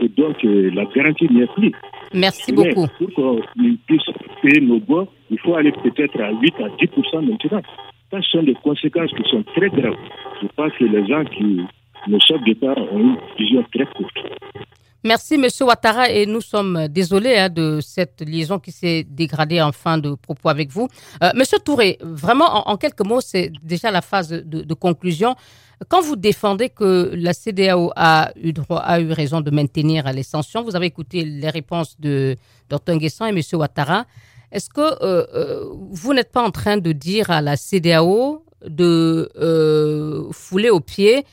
et 0.00 0.08
donc 0.08 0.44
euh, 0.44 0.70
la 0.74 0.84
garantie 0.84 1.28
n'y 1.30 1.42
est 1.42 1.52
plus. 1.54 1.72
Merci 2.12 2.52
beaucoup. 2.52 2.86
Pour 2.98 3.12
qu'on 3.14 3.40
puisse 3.86 4.02
payer 4.42 4.60
nos 4.60 4.80
bois, 4.80 5.06
il 5.30 5.38
faut 5.40 5.54
aller 5.54 5.72
peut-être 5.72 6.20
à 6.20 6.30
8 6.32 6.54
à 6.60 6.68
10% 6.68 7.26
maintenant. 7.26 7.62
Ça, 8.10 8.22
ce 8.22 8.30
sont 8.30 8.42
des 8.42 8.54
conséquences 8.54 9.10
qui 9.10 9.28
sont 9.30 9.42
très 9.54 9.68
graves. 9.68 9.96
Je 10.42 10.48
pense 10.56 10.72
que 10.78 10.84
les 10.84 11.06
gens 11.06 11.24
qui, 11.24 11.60
nos 12.08 12.20
chefs 12.20 12.42
d'État 12.44 12.74
ont 12.92 12.98
une 12.98 13.16
vision 13.38 13.64
très 13.74 13.84
courte. 13.86 14.16
Merci, 15.04 15.38
Monsieur 15.38 15.64
Ouattara, 15.66 16.10
et 16.10 16.26
nous 16.26 16.40
sommes 16.40 16.88
désolés 16.88 17.36
hein, 17.36 17.48
de 17.48 17.78
cette 17.80 18.20
liaison 18.20 18.58
qui 18.58 18.72
s'est 18.72 19.04
dégradée 19.08 19.62
en 19.62 19.70
fin 19.70 19.96
de 19.96 20.14
propos 20.14 20.48
avec 20.48 20.70
vous. 20.70 20.88
Euh, 21.22 21.30
Monsieur 21.36 21.58
Touré, 21.60 21.98
vraiment, 22.00 22.68
en, 22.68 22.76
quelques 22.76 23.06
mots, 23.06 23.20
c'est 23.20 23.52
déjà 23.62 23.92
la 23.92 24.00
phase 24.00 24.30
de, 24.30 24.74
conclusion. 24.74 25.36
Quand 25.88 26.00
vous 26.00 26.16
défendez 26.16 26.68
que 26.68 27.12
la 27.14 27.32
CDAO 27.32 27.92
a 27.94 28.32
eu, 28.42 28.52
droit, 28.52 28.80
a 28.80 28.98
eu 29.00 29.12
raison 29.12 29.40
de 29.40 29.52
maintenir 29.52 30.12
les 30.12 30.24
sanctions, 30.24 30.62
vous 30.64 30.74
avez 30.74 30.86
écouté 30.86 31.24
les 31.24 31.50
réponses 31.50 31.94
de 32.00 32.34
Dr 32.68 32.94
et 33.28 33.32
Monsieur 33.32 33.58
Ouattara. 33.58 34.04
Est-ce 34.52 34.70
que 34.70 34.80
euh, 34.80 35.26
euh, 35.34 35.64
vous 35.90 36.14
n'êtes 36.14 36.32
pas 36.32 36.42
en 36.42 36.50
train 36.50 36.78
de 36.78 36.92
dire 36.92 37.30
à 37.30 37.40
la 37.42 37.56
CDAO 37.56 38.44
de 38.66 39.28
fouler 40.32 40.70
au 40.70 40.80
pied 40.80 41.24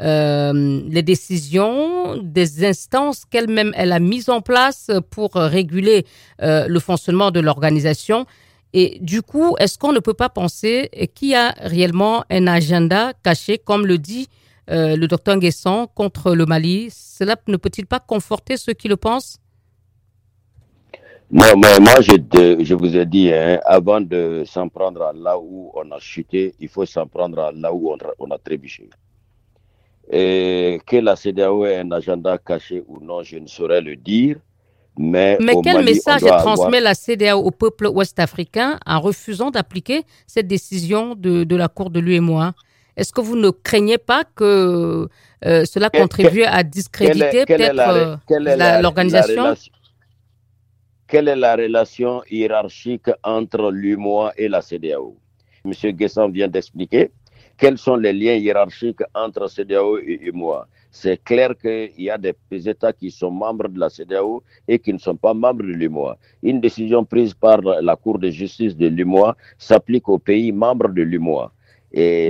euh, 0.00 0.80
les 0.88 1.02
décisions 1.02 2.16
des 2.22 2.64
instances 2.64 3.24
qu'elle-même 3.26 3.72
elle 3.76 3.92
a 3.92 4.00
mises 4.00 4.30
en 4.30 4.40
place 4.40 4.90
pour 5.10 5.34
réguler 5.34 6.06
euh, 6.40 6.66
le 6.66 6.80
fonctionnement 6.80 7.30
de 7.30 7.40
l'organisation? 7.40 8.26
Et 8.72 8.98
du 9.02 9.20
coup, 9.20 9.54
est-ce 9.58 9.78
qu'on 9.78 9.92
ne 9.92 9.98
peut 10.00 10.14
pas 10.14 10.30
penser 10.30 10.88
qu'il 11.14 11.28
y 11.28 11.34
a 11.34 11.54
réellement 11.60 12.24
un 12.30 12.46
agenda 12.46 13.12
caché, 13.22 13.58
comme 13.58 13.84
le 13.86 13.98
dit 13.98 14.28
euh, 14.70 14.96
le 14.96 15.06
docteur 15.08 15.36
Nguesson, 15.36 15.88
contre 15.94 16.34
le 16.34 16.46
Mali? 16.46 16.88
Cela 16.90 17.36
ne 17.48 17.58
peut-il 17.58 17.84
pas 17.84 18.00
conforter 18.00 18.56
ceux 18.56 18.72
qui 18.72 18.88
le 18.88 18.96
pensent? 18.96 19.41
Moi, 21.32 21.54
moi 21.80 22.00
je, 22.00 22.62
je, 22.62 22.74
vous 22.74 22.94
ai 22.94 23.06
dit, 23.06 23.32
hein, 23.32 23.58
avant 23.64 24.00
de 24.00 24.44
s'en 24.46 24.68
prendre 24.68 25.02
à 25.02 25.12
là 25.14 25.38
où 25.38 25.72
on 25.74 25.90
a 25.90 25.98
chuté, 25.98 26.54
il 26.60 26.68
faut 26.68 26.84
s'en 26.84 27.06
prendre 27.06 27.38
à 27.38 27.52
là 27.52 27.72
où 27.72 27.90
on, 27.90 27.96
on 28.18 28.30
a 28.30 28.38
trébuché. 28.38 28.90
Et 30.10 30.78
que 30.86 30.96
la 30.96 31.16
CDAO 31.16 31.64
ait 31.64 31.78
un 31.78 31.90
agenda 31.92 32.36
caché 32.36 32.84
ou 32.86 32.98
non, 33.02 33.22
je 33.22 33.38
ne 33.38 33.46
saurais 33.46 33.80
le 33.80 33.96
dire. 33.96 34.36
Mais, 34.98 35.38
mais 35.40 35.54
quel 35.64 35.82
message 35.84 36.20
transmet 36.20 36.80
la 36.80 36.94
CDAO 36.94 37.38
au 37.40 37.50
peuple 37.50 37.86
ouest-africain 37.86 38.78
en 38.84 39.00
refusant 39.00 39.50
d'appliquer 39.50 40.02
cette 40.26 40.46
décision 40.46 41.14
de, 41.14 41.44
de 41.44 41.56
la 41.56 41.68
Cour 41.68 41.88
de 41.88 41.98
l'UEMOA? 41.98 42.52
Est-ce 42.94 43.10
que 43.10 43.22
vous 43.22 43.36
ne 43.36 43.48
craignez 43.48 43.96
pas 43.96 44.24
que 44.24 45.08
euh, 45.46 45.64
cela 45.64 45.88
contribue 45.88 46.42
à 46.44 46.62
discréditer 46.62 47.46
peut-être 47.46 48.82
l'organisation? 48.82 49.54
Quelle 51.12 51.28
est 51.28 51.36
la 51.36 51.56
relation 51.56 52.22
hiérarchique 52.30 53.10
entre 53.22 53.70
l'UEMOA 53.70 54.32
et 54.38 54.48
la 54.48 54.62
CDAO 54.62 55.14
Monsieur 55.62 55.90
Guesson 55.90 56.30
vient 56.30 56.48
d'expliquer. 56.48 57.10
Quels 57.58 57.76
sont 57.76 57.96
les 57.96 58.14
liens 58.14 58.32
hiérarchiques 58.32 59.02
entre 59.14 59.46
CDAO 59.46 59.98
et 59.98 60.30
moi 60.32 60.66
C'est 60.90 61.22
clair 61.22 61.50
qu'il 61.60 61.92
y 61.98 62.08
a 62.08 62.16
des 62.16 62.34
États 62.66 62.94
qui 62.94 63.10
sont 63.10 63.30
membres 63.30 63.68
de 63.68 63.78
la 63.78 63.90
CDAO 63.90 64.42
et 64.66 64.78
qui 64.78 64.90
ne 64.94 64.96
sont 64.96 65.14
pas 65.14 65.34
membres 65.34 65.62
de 65.64 65.72
l'UMOA. 65.72 66.16
Une 66.42 66.62
décision 66.62 67.04
prise 67.04 67.34
par 67.34 67.60
la 67.60 67.94
Cour 67.94 68.18
de 68.18 68.30
justice 68.30 68.74
de 68.74 68.86
l'UMOA 68.86 69.36
s'applique 69.58 70.08
aux 70.08 70.18
pays 70.18 70.50
membres 70.50 70.88
de 70.88 71.02
l'UMOA. 71.02 71.52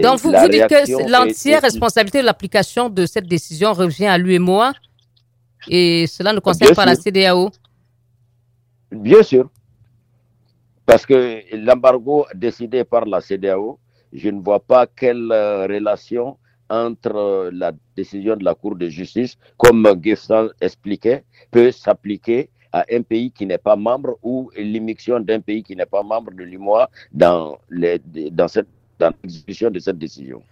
Donc 0.02 0.18
vous, 0.18 0.32
vous 0.32 0.48
dites 0.48 0.66
que 0.66 1.08
l'entière 1.08 1.62
responsabilité 1.62 2.20
de 2.20 2.26
l'application 2.26 2.88
de 2.90 3.06
cette 3.06 3.28
décision 3.28 3.74
revient 3.74 4.06
à 4.06 4.18
l'UMOA 4.18 4.72
et 5.68 6.08
cela 6.08 6.32
ne 6.32 6.40
concerne 6.40 6.74
pas 6.74 6.84
la 6.84 6.96
CDAO 6.96 7.52
Bien 8.92 9.22
sûr. 9.22 9.50
Parce 10.86 11.06
que 11.06 11.42
l'embargo 11.56 12.26
décidé 12.34 12.84
par 12.84 13.06
la 13.06 13.20
CDAO 13.20 13.78
je 14.12 14.28
ne 14.28 14.40
vois 14.40 14.60
pas 14.60 14.86
quelle 14.86 15.32
euh, 15.32 15.66
relation 15.66 16.36
entre 16.68 17.16
euh, 17.16 17.50
la 17.52 17.72
décision 17.96 18.36
de 18.36 18.44
la 18.44 18.54
Cour 18.54 18.76
de 18.76 18.88
justice, 18.88 19.36
comme 19.56 19.88
Gustin 19.96 20.48
expliquait, 20.60 21.24
peut 21.50 21.70
s'appliquer 21.70 22.50
à 22.72 22.84
un 22.90 23.02
pays 23.02 23.30
qui 23.30 23.44
n'est 23.46 23.58
pas 23.58 23.76
membre 23.76 24.18
ou 24.22 24.50
l'émission 24.56 25.20
d'un 25.20 25.40
pays 25.40 25.62
qui 25.62 25.76
n'est 25.76 25.86
pas 25.86 26.02
membre 26.02 26.32
de 26.32 26.42
l'UMOA 26.42 26.88
dans, 27.12 27.58
les, 27.70 27.98
dans, 28.30 28.48
cette, 28.48 28.68
dans 28.98 29.12
l'exécution 29.22 29.70
de 29.70 29.78
cette 29.78 29.98
décision. 29.98 30.42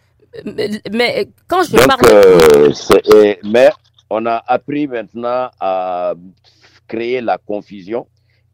Mais, 0.45 1.29
quand 1.49 1.63
je 1.63 1.77
parle... 1.87 2.01
Euh, 3.15 3.35
mais 3.45 3.71
on 4.11 4.27
a 4.27 4.43
appris 4.47 4.87
maintenant 4.87 5.51
à 5.59 6.15
créer 6.87 7.21
la 7.23 7.39
confusion 7.39 8.07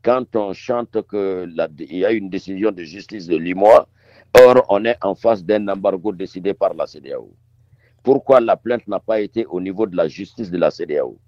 quand 0.06 0.36
on 0.36 0.52
chante 0.52 0.96
qu'il 1.10 1.98
y 1.98 2.04
a 2.04 2.12
une 2.12 2.30
décision 2.30 2.70
de 2.70 2.84
justice 2.84 3.26
de 3.26 3.36
l'UMOA 3.36 3.88
Or, 4.38 4.64
on 4.68 4.84
est 4.84 4.98
en 5.02 5.14
face 5.14 5.42
d'un 5.44 5.66
embargo 5.68 6.12
décidé 6.12 6.52
par 6.52 6.74
la 6.74 6.86
CDAO. 6.86 7.30
Pourquoi 8.02 8.40
la 8.40 8.56
plainte 8.56 8.86
n'a 8.86 9.00
pas 9.00 9.20
été 9.20 9.46
au 9.46 9.60
niveau 9.60 9.86
de 9.86 9.96
la 9.96 10.08
justice 10.08 10.50
de 10.50 10.58
la 10.58 10.70
CDAO 10.70 11.18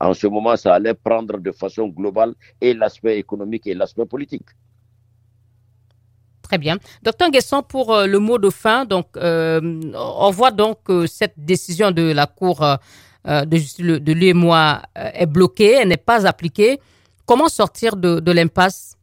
En 0.00 0.14
ce 0.14 0.26
moment, 0.26 0.56
ça 0.56 0.74
allait 0.74 0.94
prendre 0.94 1.38
de 1.38 1.52
façon 1.52 1.88
globale 1.88 2.34
et 2.60 2.72
l'aspect 2.72 3.18
économique 3.18 3.66
et 3.66 3.74
l'aspect 3.74 4.06
politique. 4.06 4.48
Très 6.42 6.58
bien. 6.58 6.78
Docteur 7.02 7.30
Guesson, 7.30 7.62
pour 7.62 7.92
euh, 7.92 8.06
le 8.06 8.18
mot 8.18 8.38
de 8.38 8.50
fin, 8.50 8.84
donc, 8.84 9.08
euh, 9.16 9.60
on 9.94 10.30
voit 10.30 10.50
donc 10.50 10.78
que 10.84 11.06
cette 11.06 11.34
décision 11.36 11.90
de 11.90 12.12
la 12.12 12.26
Cour 12.26 12.62
euh, 12.62 13.44
de 13.44 13.56
justice 13.56 13.84
de 13.84 14.12
est 14.94 15.26
bloquée, 15.26 15.72
elle 15.80 15.88
n'est 15.88 15.96
pas 15.96 16.26
appliquée. 16.26 16.80
Comment 17.26 17.48
sortir 17.48 17.96
de 17.96 18.32
l'impasse? 18.32 18.94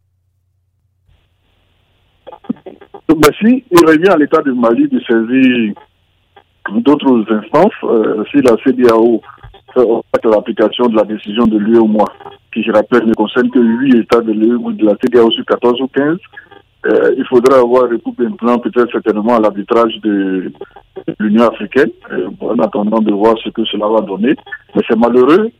Mais 3.21 3.29
si 3.39 3.63
il 3.69 3.85
revient 3.85 4.09
à 4.09 4.17
l'État 4.17 4.41
du 4.41 4.53
Mali 4.53 4.87
de 4.87 4.99
saisir 5.01 5.73
d'autres 6.79 7.25
instances, 7.29 7.73
euh, 7.83 8.23
si 8.31 8.37
la 8.41 8.55
CDAO 8.63 9.21
fait 9.73 10.25
l'application 10.25 10.87
de 10.87 10.95
la 10.95 11.03
décision 11.03 11.45
de 11.45 11.57
l'UE 11.57 11.79
qui 12.53 12.63
je 12.63 12.71
rappelle 12.71 13.05
ne 13.05 13.13
concerne 13.13 13.49
que 13.49 13.59
8 13.59 13.95
États 13.99 14.21
de 14.21 14.31
l'UE 14.31 14.55
ou 14.55 14.71
de 14.71 14.85
la 14.85 14.95
CDAO 15.01 15.29
sur 15.31 15.45
14 15.45 15.81
ou 15.81 15.87
15, 15.87 16.17
euh, 16.87 17.13
il 17.17 17.25
faudra 17.25 17.59
avoir 17.59 17.89
recours 17.89 18.15
maintenant 18.17 18.57
peut-être 18.57 18.91
certainement 18.91 19.35
à 19.35 19.39
l'arbitrage 19.39 19.93
de, 20.01 20.51
l'Union 21.19 21.47
africaine, 21.47 21.91
euh, 22.11 22.29
en 22.39 22.57
attendant 22.59 22.99
de 22.99 23.11
voir 23.13 23.35
ce 23.43 23.49
que 23.49 23.63
cela 23.65 23.87
va 23.87 24.01
donner. 24.01 24.35
Mais 24.75 24.81
c'est 24.87 24.97
malheureux, 24.97 25.51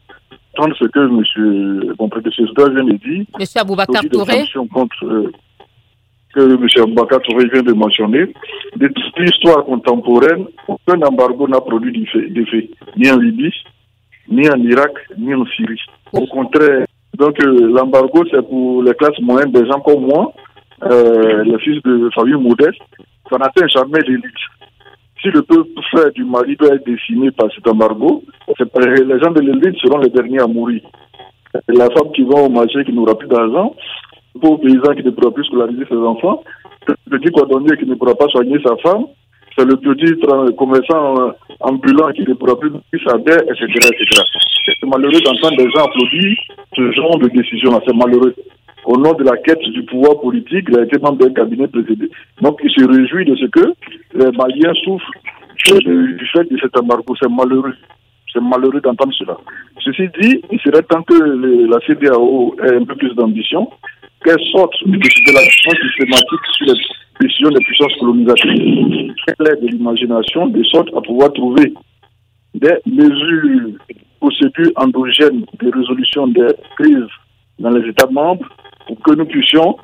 tant 0.55 0.69
ce 0.77 0.85
que 0.85 0.99
M. 0.99 1.93
mon 1.99 2.09
prédécesseur 2.09 2.69
vient 2.71 2.83
de 2.83 2.93
dire. 2.93 3.25
M. 3.39 3.45
Aboubacar 3.55 4.01
Touré. 4.11 4.43
Contre, 4.73 5.31
que 6.33 6.39
M. 6.39 6.93
Bakar 6.93 7.19
vient 7.27 7.63
de 7.63 7.73
mentionner, 7.73 8.25
de 8.75 8.87
toute 8.87 9.19
l'histoire 9.19 9.65
contemporaine, 9.65 10.45
aucun 10.67 11.01
embargo 11.01 11.47
n'a 11.47 11.61
produit 11.61 12.07
d'effet, 12.29 12.69
ni 12.97 13.11
en 13.11 13.17
Libye, 13.17 13.53
ni 14.29 14.49
en 14.49 14.59
Irak, 14.63 14.91
ni 15.17 15.33
en 15.33 15.45
Syrie. 15.45 15.81
Au 16.13 16.25
contraire, 16.27 16.85
donc 17.17 17.35
euh, 17.43 17.71
l'embargo, 17.73 18.23
c'est 18.31 18.41
pour 18.47 18.83
les 18.83 18.93
classes 18.93 19.19
moyennes, 19.21 19.51
des 19.51 19.65
gens 19.65 19.81
comme 19.81 20.05
moi, 20.05 20.33
euh, 20.83 21.43
les 21.43 21.59
fils 21.59 21.81
de 21.83 22.09
famille 22.15 22.35
modeste, 22.35 22.81
ça 23.29 23.37
n'atteint 23.37 23.67
jamais 23.67 23.99
l'élite. 24.07 24.23
Si 25.21 25.29
le 25.29 25.43
peuple 25.43 25.69
frère 25.91 26.11
du 26.13 26.23
Mali 26.23 26.55
doit 26.55 26.73
être 26.75 26.85
décimé 26.85 27.29
par 27.31 27.47
cet 27.53 27.67
embargo, 27.67 28.23
les 28.47 29.19
gens 29.19 29.31
de 29.31 29.41
l'élite 29.41 29.79
seront 29.79 29.99
les 29.99 30.09
derniers 30.09 30.41
à 30.41 30.47
mourir. 30.47 30.81
la 31.67 31.89
femme 31.91 32.11
qui 32.15 32.23
va 32.23 32.41
au 32.41 32.49
marché 32.49 32.83
qui 32.83 32.91
n'aura 32.91 33.15
plus 33.15 33.27
d'argent, 33.27 33.75
pauvre 34.41 34.57
paysan 34.61 34.95
qui 34.95 35.03
ne 35.03 35.11
pourra 35.11 35.31
plus 35.31 35.45
scolariser 35.45 35.85
ses 35.87 35.95
enfants, 35.95 36.43
le 36.87 37.19
petit 37.19 37.31
cordonnier 37.31 37.77
qui 37.77 37.85
ne 37.85 37.95
pourra 37.95 38.15
pas 38.15 38.27
soigner 38.29 38.57
sa 38.65 38.75
femme, 38.77 39.05
c'est 39.55 39.65
le 39.65 39.75
petit 39.77 40.19
commerçant 40.57 41.19
euh, 41.19 41.31
ambulant 41.59 42.11
qui 42.13 42.21
ne 42.21 42.33
pourra 42.33 42.57
plus 42.57 42.71
sa 43.05 43.17
dette, 43.17 43.43
etc. 43.43 43.91
C'est 44.65 44.87
malheureux 44.87 45.19
d'entendre 45.23 45.57
des 45.57 45.69
gens 45.69 45.83
applaudir 45.85 46.37
ce 46.75 46.91
genre 46.93 47.19
de 47.19 47.27
décision. 47.27 47.79
C'est 47.85 47.95
malheureux. 47.95 48.33
Au 48.85 48.97
nom 48.97 49.13
de 49.13 49.23
la 49.23 49.37
quête 49.37 49.61
du 49.61 49.83
pouvoir 49.83 50.19
politique, 50.19 50.65
il 50.69 50.79
a 50.79 50.83
été 50.83 50.97
membre 50.97 51.25
d'un 51.25 51.33
cabinet 51.33 51.67
précédé. 51.67 52.09
Donc 52.41 52.59
il 52.63 52.71
se 52.71 52.85
réjouit 52.85 53.25
de 53.25 53.35
ce 53.35 53.45
que 53.45 53.73
les 54.15 54.31
Maliens 54.37 54.73
souffrent 54.83 55.11
du 55.65 56.27
fait 56.33 56.51
de 56.51 56.57
cet 56.59 56.77
embargo. 56.77 57.15
C'est 57.21 57.29
malheureux. 57.29 57.75
C'est 58.33 58.41
malheureux 58.41 58.81
d'entendre 58.81 59.13
cela. 59.13 59.37
Ceci 59.83 60.07
dit, 60.19 60.41
il 60.51 60.59
serait 60.61 60.83
temps 60.83 61.03
que 61.03 61.13
la 61.69 61.79
CDAO 61.85 62.55
ait 62.63 62.75
un 62.77 62.85
peu 62.85 62.95
plus 62.95 63.13
d'ambition 63.13 63.69
qu'elle 64.23 64.39
sorte 64.51 64.73
de, 64.85 64.91
de 64.91 65.33
l'action 65.33 65.71
systématique 65.71 66.45
sur 66.57 66.67
les 66.67 67.27
décisions 67.27 67.49
des 67.49 67.63
puissances 67.65 67.95
colonisatrices, 67.99 69.13
qu'elle 69.25 69.47
ait 69.47 69.61
de 69.61 69.67
l'imagination, 69.67 70.47
de 70.47 70.63
sorte 70.63 70.89
à 70.95 71.01
pouvoir 71.01 71.33
trouver 71.33 71.73
des 72.53 72.75
mesures, 72.85 73.71
procédures 74.19 74.71
endogènes 74.75 75.45
de 75.59 75.71
résolution 75.71 76.27
des 76.27 76.47
crises 76.77 77.07
dans 77.59 77.69
les 77.69 77.87
États 77.89 78.09
membres 78.09 78.47
pour 78.87 78.99
que 79.01 79.15
nous 79.15 79.25
puissions 79.25 79.77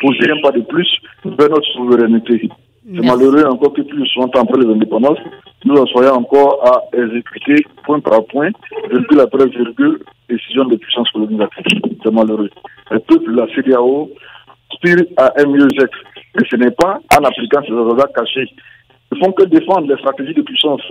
poser 0.00 0.30
un 0.30 0.40
pas 0.42 0.52
de 0.52 0.60
plus 0.62 0.88
vers 1.24 1.48
notre 1.48 1.66
souveraineté. 1.72 2.48
C'est 2.84 3.04
malheureux 3.04 3.44
encore 3.44 3.72
que 3.74 3.82
plus 3.82 4.06
souvent 4.06 4.30
après 4.34 4.60
les 4.60 4.72
indépendances, 4.72 5.18
nous 5.64 5.74
en 5.74 5.86
soyons 5.86 6.14
encore 6.14 6.64
à 6.64 6.96
exécuter 6.96 7.66
point 7.84 8.00
par 8.00 8.24
point, 8.26 8.50
virgule 8.90 9.20
après 9.20 9.46
virgule, 9.46 10.00
décision 10.28 10.64
de 10.64 10.76
puissance 10.76 11.10
colonisatrice. 11.10 11.80
C'est 12.02 12.12
malheureux. 12.12 12.50
Le 12.90 12.98
peuple 13.00 13.32
de 13.32 13.36
la 13.36 13.46
CDAO 13.54 14.10
aspire 14.72 15.04
à 15.16 15.32
un 15.36 15.46
mieux-être. 15.46 15.98
Et 16.40 16.46
ce 16.48 16.56
n'est 16.56 16.70
pas 16.70 17.00
en 17.18 17.24
appliquant 17.24 17.62
ces 17.62 17.72
agendas 17.72 18.08
cachés. 18.14 18.48
Ils 19.12 19.18
ne 19.18 19.24
font 19.24 19.32
que 19.32 19.44
défendre 19.44 19.88
les 19.88 19.96
stratégies 19.98 20.34
de 20.34 20.42
puissance 20.42 20.82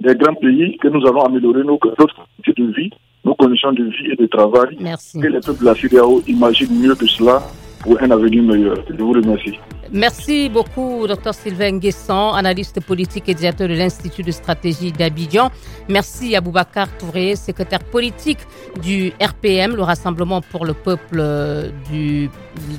des 0.00 0.14
grands 0.14 0.34
pays 0.34 0.76
que 0.78 0.88
nous 0.88 1.06
allons 1.06 1.22
améliorer 1.22 1.64
nos, 1.64 1.78
notre 1.98 2.26
de 2.46 2.72
vie, 2.72 2.90
nos 3.28 3.34
conditions 3.34 3.72
de 3.72 3.84
vie 3.84 4.10
et 4.12 4.16
de 4.16 4.26
travail. 4.26 4.76
Merci. 4.80 5.20
Que 5.20 5.26
les 5.26 5.40
peuples 5.40 5.60
de 5.60 5.64
la 5.66 5.74
CDAO 5.74 6.22
imaginent 6.26 6.80
mieux 6.80 6.94
que 6.94 7.06
cela 7.06 7.42
pour 7.80 8.00
un 8.02 8.10
avenir 8.10 8.42
meilleur. 8.42 8.76
Je 8.88 8.94
vous 8.96 9.12
remercie. 9.12 9.58
Merci 9.90 10.50
beaucoup, 10.50 11.06
Dr 11.06 11.32
Sylvain 11.32 11.78
Guesson, 11.78 12.32
analyste 12.34 12.78
politique 12.84 13.26
et 13.28 13.34
directeur 13.34 13.68
de 13.68 13.74
l'Institut 13.74 14.22
de 14.22 14.30
stratégie 14.32 14.92
d'Abidjan. 14.92 15.50
Merci 15.88 16.36
à 16.36 16.42
Boubacar 16.42 16.88
Touré, 16.98 17.36
secrétaire 17.36 17.82
politique 17.84 18.40
du 18.82 19.12
RPM, 19.18 19.76
le 19.76 19.82
Rassemblement 19.82 20.42
pour 20.42 20.66
le 20.66 20.74
peuple 20.74 21.18
euh, 21.20 21.70
du, 21.90 22.28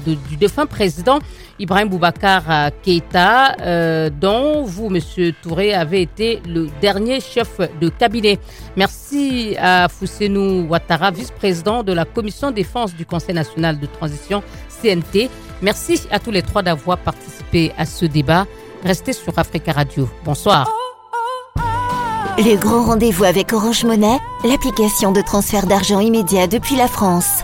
du 0.06 0.36
défunt 0.38 0.68
président 0.68 1.20
Ibrahim 1.60 1.90
Boubacar 1.90 2.72
Keïta, 2.82 3.56
euh, 3.62 4.10
dont 4.10 4.64
vous, 4.64 4.90
Monsieur 4.90 5.34
Touré, 5.34 5.74
avez 5.74 6.02
été 6.02 6.42
le 6.48 6.68
dernier 6.80 7.20
chef 7.20 7.60
de 7.82 7.90
cabinet. 7.90 8.40
Merci 8.78 9.56
à 9.60 9.90
Fousenou 9.90 10.68
Ouattara, 10.70 11.12
vice-président 11.12 11.84
de 11.84 11.92
la 11.92 12.06
commission 12.06 12.52
défense 12.52 12.96
du 12.96 13.06
Conseil 13.06 13.36
national 13.36 13.78
de 13.78 13.86
transition 13.88 14.42
Merci 15.62 16.02
à 16.12 16.20
tous 16.20 16.32
les 16.32 16.42
trois 16.42 16.62
d'avoir 16.62 16.98
participé 16.98 17.72
à 17.78 17.86
ce 17.86 18.06
débat. 18.06 18.46
Restez 18.84 19.14
sur 19.14 19.38
Africa 19.38 19.74
Radio. 19.74 20.08
Bonsoir. 20.24 20.70
Le 22.38 22.56
grand 22.56 22.86
rendez-vous 22.86 23.26
avec 23.26 23.52
Orange 23.52 23.84
Monnaie, 23.84 24.18
l'application 24.46 25.12
de 25.12 25.22
transfert 25.22 25.68
d'argent 25.68 26.00
immédiat 26.00 26.48
depuis 26.48 26.78
la 26.78 26.88
France. 26.88 27.44